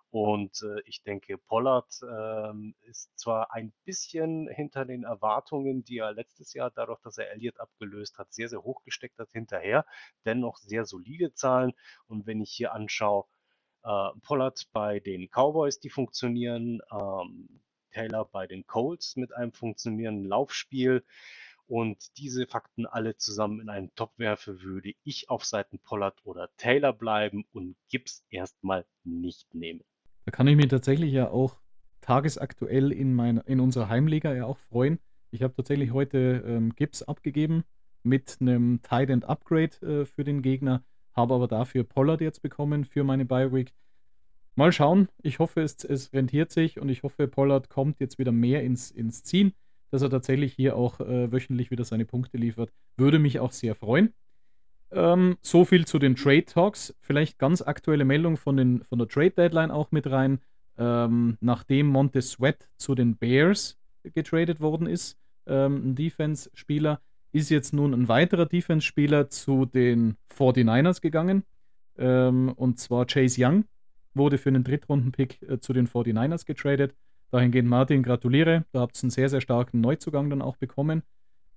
[0.10, 6.14] Und äh, ich denke, Pollard ähm, ist zwar ein bisschen hinter den Erwartungen, die er
[6.14, 9.86] letztes Jahr, dadurch, dass er Elliott abgelöst hat, sehr, sehr hoch gesteckt hat, hinterher,
[10.26, 11.74] dennoch sehr solide Zahlen.
[12.08, 13.26] Und wenn ich hier anschaue,
[13.84, 17.62] äh, Pollard bei den Cowboys, die funktionieren, ähm,
[17.92, 21.04] Taylor bei den Colts mit einem funktionierenden Laufspiel.
[21.68, 26.50] Und diese Fakten alle zusammen in einen Top werfe, würde ich auf Seiten Pollard oder
[26.58, 29.82] Taylor bleiben und Gibbs erstmal nicht nehmen.
[30.26, 31.62] Da kann ich mich tatsächlich ja auch
[32.02, 35.00] tagesaktuell in, meiner, in unserer Heimliga ja auch freuen.
[35.30, 37.64] Ich habe tatsächlich heute ähm, Gibbs abgegeben
[38.04, 40.84] mit einem Tight End Upgrade äh, für den Gegner,
[41.14, 43.74] habe aber dafür Pollard jetzt bekommen für meine Bye Week.
[44.56, 45.08] Mal schauen.
[45.22, 48.92] Ich hoffe, es, es rentiert sich und ich hoffe, Pollard kommt jetzt wieder mehr ins,
[48.92, 49.54] ins Ziehen.
[49.92, 52.72] dass er tatsächlich hier auch äh, wöchentlich wieder seine Punkte liefert.
[52.98, 54.14] Würde mich auch sehr freuen.
[54.92, 56.96] Ähm, so viel zu den Trade Talks.
[57.02, 60.40] Vielleicht ganz aktuelle Meldung von, den, von der Trade Deadline auch mit rein.
[60.78, 67.02] Ähm, nachdem Monte Sweat zu den Bears getradet worden ist, ähm, ein Defense-Spieler,
[67.34, 71.44] ist jetzt nun ein weiterer Defense-Spieler zu den 49ers gegangen.
[71.98, 73.66] Ähm, und zwar Chase Young
[74.14, 76.96] wurde für einen Drittrunden-Pick äh, zu den 49ers getradet.
[77.32, 78.66] Dahingehend, Martin, gratuliere.
[78.72, 81.04] Da habt ihr einen sehr, sehr starken Neuzugang dann auch bekommen.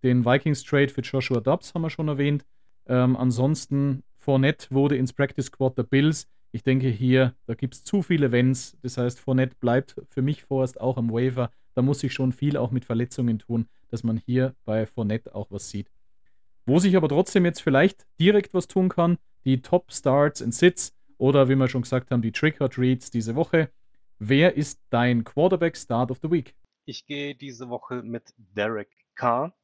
[0.03, 2.45] Den Vikings-Trade für Joshua Dobbs haben wir schon erwähnt.
[2.87, 6.29] Ähm, ansonsten, Fournette wurde ins Practice Squad der Bills.
[6.53, 8.77] Ich denke hier, da gibt es zu viele Wenns.
[8.83, 11.51] Das heißt, Fournette bleibt für mich vorerst auch am Waiver.
[11.75, 15.51] Da muss sich schon viel auch mit Verletzungen tun, dass man hier bei Fournette auch
[15.51, 15.91] was sieht.
[16.67, 20.94] Wo sich aber trotzdem jetzt vielleicht direkt was tun kann, die Top Starts and Sits
[21.19, 23.71] oder wie wir schon gesagt haben, die Trick-or-Treats diese Woche.
[24.19, 26.55] Wer ist dein Quarterback Start of the Week?
[26.87, 29.55] Ich gehe diese Woche mit Derek Carr.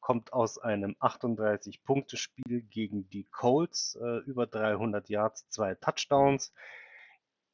[0.00, 6.52] Kommt aus einem 38-Punkte-Spiel gegen die Colts, äh, über 300 Yards, zwei Touchdowns.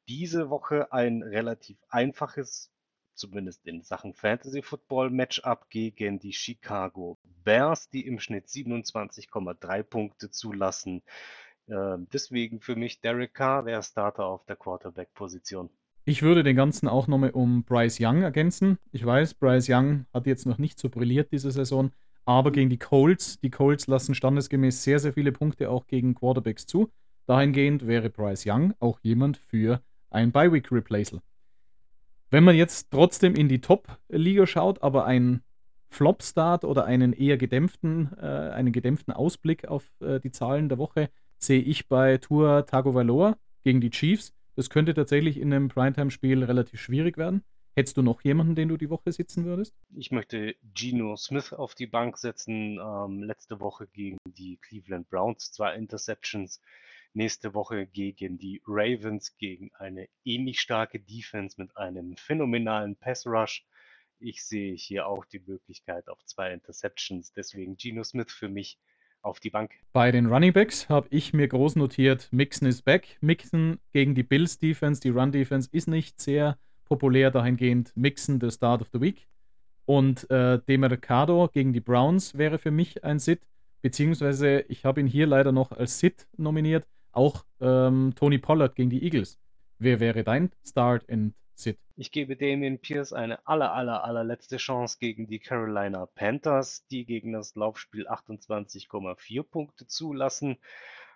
[0.07, 2.71] Diese Woche ein relativ einfaches,
[3.15, 10.29] zumindest in Sachen Fantasy Football Matchup gegen die Chicago Bears, die im Schnitt 27,3 Punkte
[10.29, 11.01] zulassen.
[11.67, 15.69] Äh, deswegen für mich Derek Carr der Starter auf der Quarterback-Position.
[16.07, 18.77] Ich würde den Ganzen auch nochmal um Bryce Young ergänzen.
[18.91, 21.91] Ich weiß, Bryce Young hat jetzt noch nicht so brilliert diese Saison,
[22.25, 26.67] aber gegen die Colts, die Colts lassen standesgemäß sehr, sehr viele Punkte auch gegen Quarterbacks
[26.67, 26.91] zu.
[27.25, 31.21] Dahingehend wäre Bryce Young auch jemand für ein Bi-Week-Replaceal.
[32.29, 35.41] Wenn man jetzt trotzdem in die Top-Liga schaut, aber einen
[35.89, 41.09] Flop-Start oder einen eher gedämpften, äh, einen gedämpften Ausblick auf äh, die Zahlen der Woche
[41.37, 44.33] sehe ich bei Tour Tagovailoa gegen die Chiefs.
[44.55, 47.43] Das könnte tatsächlich in einem Primetime-Spiel relativ schwierig werden.
[47.77, 49.75] Hättest du noch jemanden, den du die Woche sitzen würdest?
[49.93, 52.79] Ich möchte Geno Smith auf die Bank setzen.
[52.79, 56.61] Ähm, letzte Woche gegen die Cleveland Browns zwei Interceptions.
[57.13, 63.65] Nächste Woche gegen die Ravens, gegen eine ähnlich starke Defense mit einem phänomenalen Pass Rush.
[64.19, 67.33] Ich sehe hier auch die Möglichkeit auf zwei Interceptions.
[67.33, 68.79] Deswegen Geno Smith für mich
[69.25, 69.71] auf die Bank.
[69.91, 73.17] Bei den Running Backs habe ich mir groß notiert, Mixon ist back.
[73.21, 77.91] Mixon gegen die Bills Defense, die Run Defense ist nicht sehr populär dahingehend.
[77.95, 79.27] Mixon the Start of the Week.
[79.85, 83.41] Und äh, Demercado gegen die Browns wäre für mich ein Sit.
[83.81, 86.87] Beziehungsweise ich habe ihn hier leider noch als Sit nominiert.
[87.11, 89.39] Auch ähm, Tony Pollard gegen die Eagles.
[89.79, 91.79] Wer wäre dein Start and Sit?
[91.95, 97.31] Ich gebe Damien Pierce eine aller, aller, allerletzte Chance gegen die Carolina Panthers, die gegen
[97.31, 100.57] das Laufspiel 28,4 Punkte zulassen,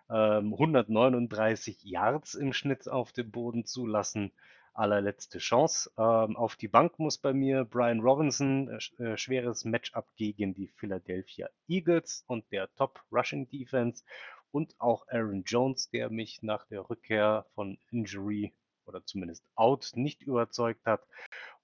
[0.09, 4.31] ähm, 139 Yards im Schnitt auf dem Boden zulassen.
[4.73, 5.91] Allerletzte Chance.
[5.97, 10.69] Ähm, auf die Bank muss bei mir Brian Robinson, äh, äh schweres Matchup gegen die
[10.77, 14.05] Philadelphia Eagles und der Top Rushing Defense
[14.51, 18.53] und auch Aaron Jones, der mich nach der Rückkehr von Injury
[18.89, 21.01] oder zumindest out nicht überzeugt hat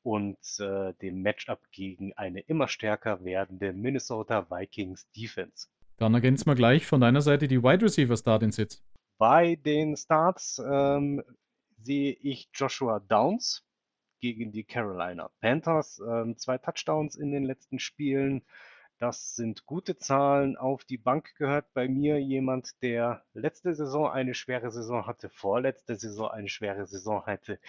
[0.03, 5.67] und äh, dem Matchup gegen eine immer stärker werdende Minnesota Vikings Defense.
[5.97, 8.83] Dann ergänzt mal gleich von deiner Seite die Wide Receiver Start in Sitz.
[9.17, 11.23] Bei den Starts ähm,
[11.81, 13.63] sehe ich Joshua Downs
[14.19, 16.01] gegen die Carolina Panthers.
[16.05, 18.43] Ähm, zwei Touchdowns in den letzten Spielen.
[18.97, 20.55] Das sind gute Zahlen.
[20.55, 25.95] Auf die Bank gehört bei mir jemand, der letzte Saison eine schwere Saison hatte, vorletzte
[25.95, 27.59] Saison eine schwere Saison hatte.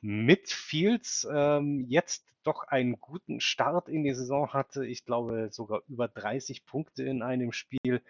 [0.00, 4.86] Mit Fields ähm, jetzt doch einen guten Start in die Saison hatte.
[4.86, 8.00] Ich glaube sogar über 30 Punkte in einem Spiel.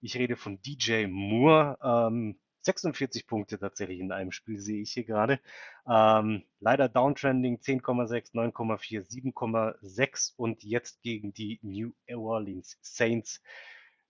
[0.00, 1.78] Ich rede von DJ Moore.
[1.82, 5.40] Ähm, 46 Punkte tatsächlich in einem Spiel, sehe ich hier gerade.
[5.86, 13.42] Ähm, leider Downtrending 10,6, 9,4, 7,6 und jetzt gegen die New Orleans Saints.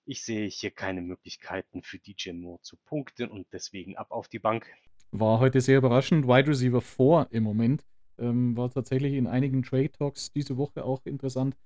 [0.04, 4.40] Ich sehe hier keine Möglichkeiten für DJ Moore zu punkten und deswegen ab auf die
[4.40, 4.66] Bank.
[5.12, 6.26] War heute sehr überraschend.
[6.26, 7.84] Wide Receiver 4 im Moment.
[8.18, 11.56] Ähm, war tatsächlich in einigen Trade Talks diese Woche auch interessant.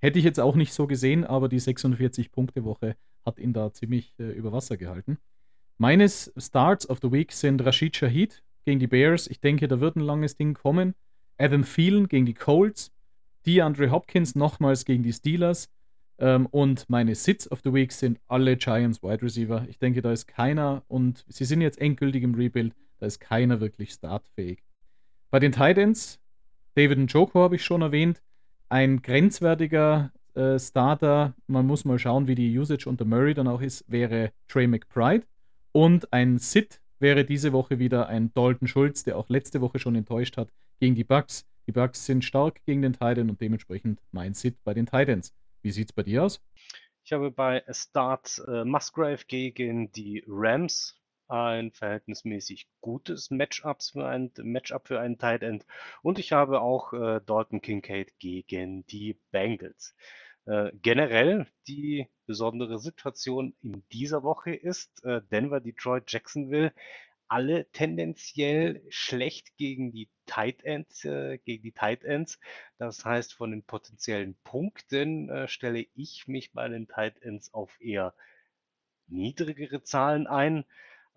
[0.00, 4.32] Hätte ich jetzt auch nicht so gesehen, aber die 46-Punkte-Woche hat ihn da ziemlich äh,
[4.32, 5.18] über Wasser gehalten.
[5.78, 9.26] Meines Starts of the Week sind Rashid Shahid gegen die Bears.
[9.26, 10.94] Ich denke, da wird ein langes Ding kommen.
[11.36, 12.92] Adam Thielen gegen die Colts.
[13.44, 15.68] DeAndre Hopkins nochmals gegen die Steelers.
[16.18, 19.66] Ähm, und meine Sits of the Week sind alle Giants Wide Receiver.
[19.68, 23.60] Ich denke, da ist keiner, und sie sind jetzt endgültig im Rebuild, da ist keiner
[23.60, 24.62] wirklich startfähig.
[25.30, 26.20] Bei den Titans,
[26.76, 28.22] David Njoko habe ich schon erwähnt,
[28.68, 33.60] ein grenzwertiger äh, Starter, man muss mal schauen, wie die Usage unter Murray dann auch
[33.60, 35.26] ist, wäre Trey McBride.
[35.76, 39.96] Und ein Sit wäre diese Woche wieder ein Dalton Schulz, der auch letzte Woche schon
[39.96, 41.48] enttäuscht hat gegen die Bucks.
[41.66, 45.34] Die Bucks sind stark gegen den Titan und dementsprechend mein Sit bei den Titans.
[45.62, 46.40] Wie sieht es bei dir aus?
[47.02, 50.96] Ich habe bei Start äh, Musgrave gegen die Rams
[51.26, 55.66] ein verhältnismäßig gutes Matchup für ein Matchup für einen Tight End
[56.02, 59.96] und ich habe auch äh, Dalton Kincaid gegen die Bengals.
[60.46, 66.72] Äh, generell die besondere Situation in dieser Woche ist äh, Denver, Detroit, Jacksonville
[67.28, 72.38] alle tendenziell schlecht gegen die Tight Ends, äh, gegen die Tight Ends.
[72.78, 77.80] Das heißt, von den potenziellen Punkten äh, stelle ich mich bei den Tight Ends auf
[77.80, 78.14] eher
[79.08, 80.64] niedrigere Zahlen ein.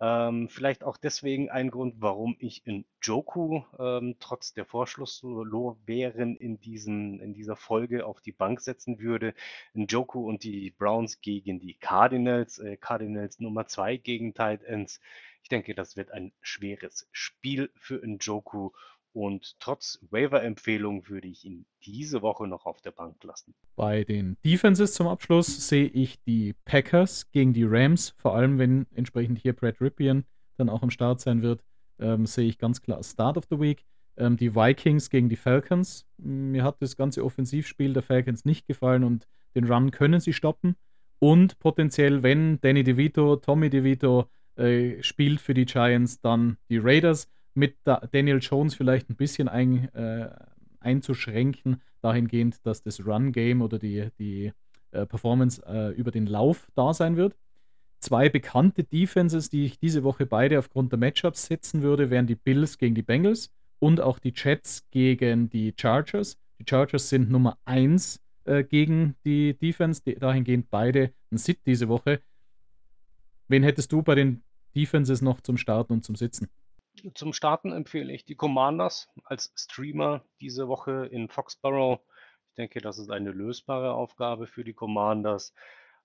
[0.00, 6.60] Ähm, vielleicht auch deswegen ein Grund, warum ich in Joku ähm, trotz der Vorschlusslorbeeren in,
[6.60, 9.34] diesen, in dieser Folge auf die Bank setzen würde.
[9.74, 12.58] In Joku und die Browns gegen die Cardinals.
[12.58, 15.00] Äh, Cardinals Nummer 2 gegen Tight Ends.
[15.42, 18.70] Ich denke, das wird ein schweres Spiel für Njoku
[19.12, 23.54] und trotz Waiver-Empfehlung würde ich ihn diese Woche noch auf der Bank lassen.
[23.76, 28.86] Bei den Defenses zum Abschluss sehe ich die Packers gegen die Rams, vor allem wenn
[28.94, 30.24] entsprechend hier Brad Ripien
[30.56, 31.62] dann auch am Start sein wird,
[31.98, 33.84] ähm, sehe ich ganz klar Start of the Week.
[34.16, 36.06] Ähm, die Vikings gegen die Falcons.
[36.16, 40.76] Mir hat das ganze Offensivspiel der Falcons nicht gefallen und den Run können sie stoppen.
[41.20, 47.28] Und potenziell, wenn Danny DeVito, Tommy DeVito äh, spielt für die Giants, dann die Raiders
[47.58, 50.30] mit Daniel Jones vielleicht ein bisschen ein, äh,
[50.80, 54.52] einzuschränken, dahingehend, dass das Run-Game oder die, die
[54.92, 57.36] äh, Performance äh, über den Lauf da sein wird.
[58.00, 62.36] Zwei bekannte Defenses, die ich diese Woche beide aufgrund der Matchups setzen würde, wären die
[62.36, 63.50] Bills gegen die Bengals
[63.80, 66.38] und auch die Jets gegen die Chargers.
[66.60, 71.88] Die Chargers sind Nummer 1 äh, gegen die Defense, die, dahingehend beide ein Sit diese
[71.88, 72.20] Woche.
[73.48, 74.42] Wen hättest du bei den
[74.76, 76.48] Defenses noch zum Starten und zum Sitzen?
[77.14, 82.00] Zum Starten empfehle ich die Commanders als Streamer diese Woche in Foxborough.
[82.50, 85.54] Ich denke, das ist eine lösbare Aufgabe für die Commanders.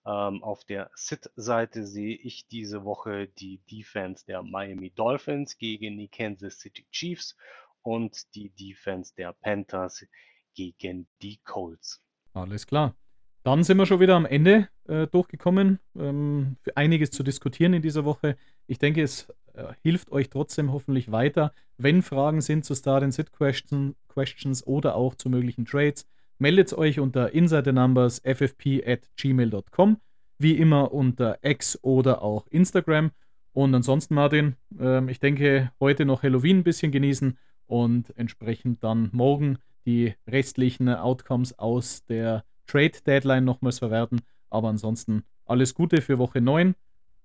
[0.06, 6.10] Ähm, auf der Sit-Seite sehe ich diese Woche die Defense der Miami Dolphins gegen die
[6.10, 7.38] Kansas City Chiefs
[7.82, 10.06] und die Defense der Panthers
[10.54, 12.04] gegen die Colts.
[12.34, 12.96] Alles klar.
[13.44, 15.80] Dann sind wir schon wieder am Ende äh, durchgekommen.
[15.96, 18.38] Ähm, einiges zu diskutieren in dieser Woche.
[18.68, 21.54] Ich denke, es äh, hilft euch trotzdem hoffentlich weiter.
[21.78, 26.08] Wenn Fragen sind zu Start and Sit Question, Questions oder auch zu möglichen Trades,
[26.40, 29.98] meldet euch unter insidernumbers ffp at gmail.com.
[30.40, 33.12] Wie immer unter X oder auch Instagram.
[33.54, 37.38] Und ansonsten, Martin, äh, ich denke, heute noch Halloween ein bisschen genießen
[37.68, 44.22] und entsprechend dann morgen die restlichen Outcomes aus der Trade Deadline nochmals verwerten.
[44.50, 46.76] Aber ansonsten alles Gute für Woche 9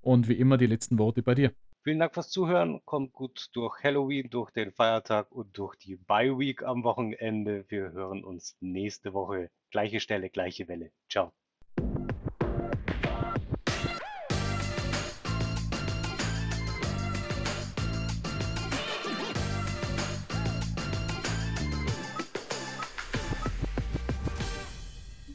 [0.01, 1.53] und wie immer die letzten Worte bei dir.
[1.83, 2.85] Vielen Dank fürs Zuhören.
[2.85, 7.65] Kommt gut durch Halloween, durch den Feiertag und durch die Bye Week am Wochenende.
[7.69, 9.51] Wir hören uns nächste Woche.
[9.71, 10.93] Gleiche Stelle, gleiche Welle.
[11.09, 11.33] Ciao.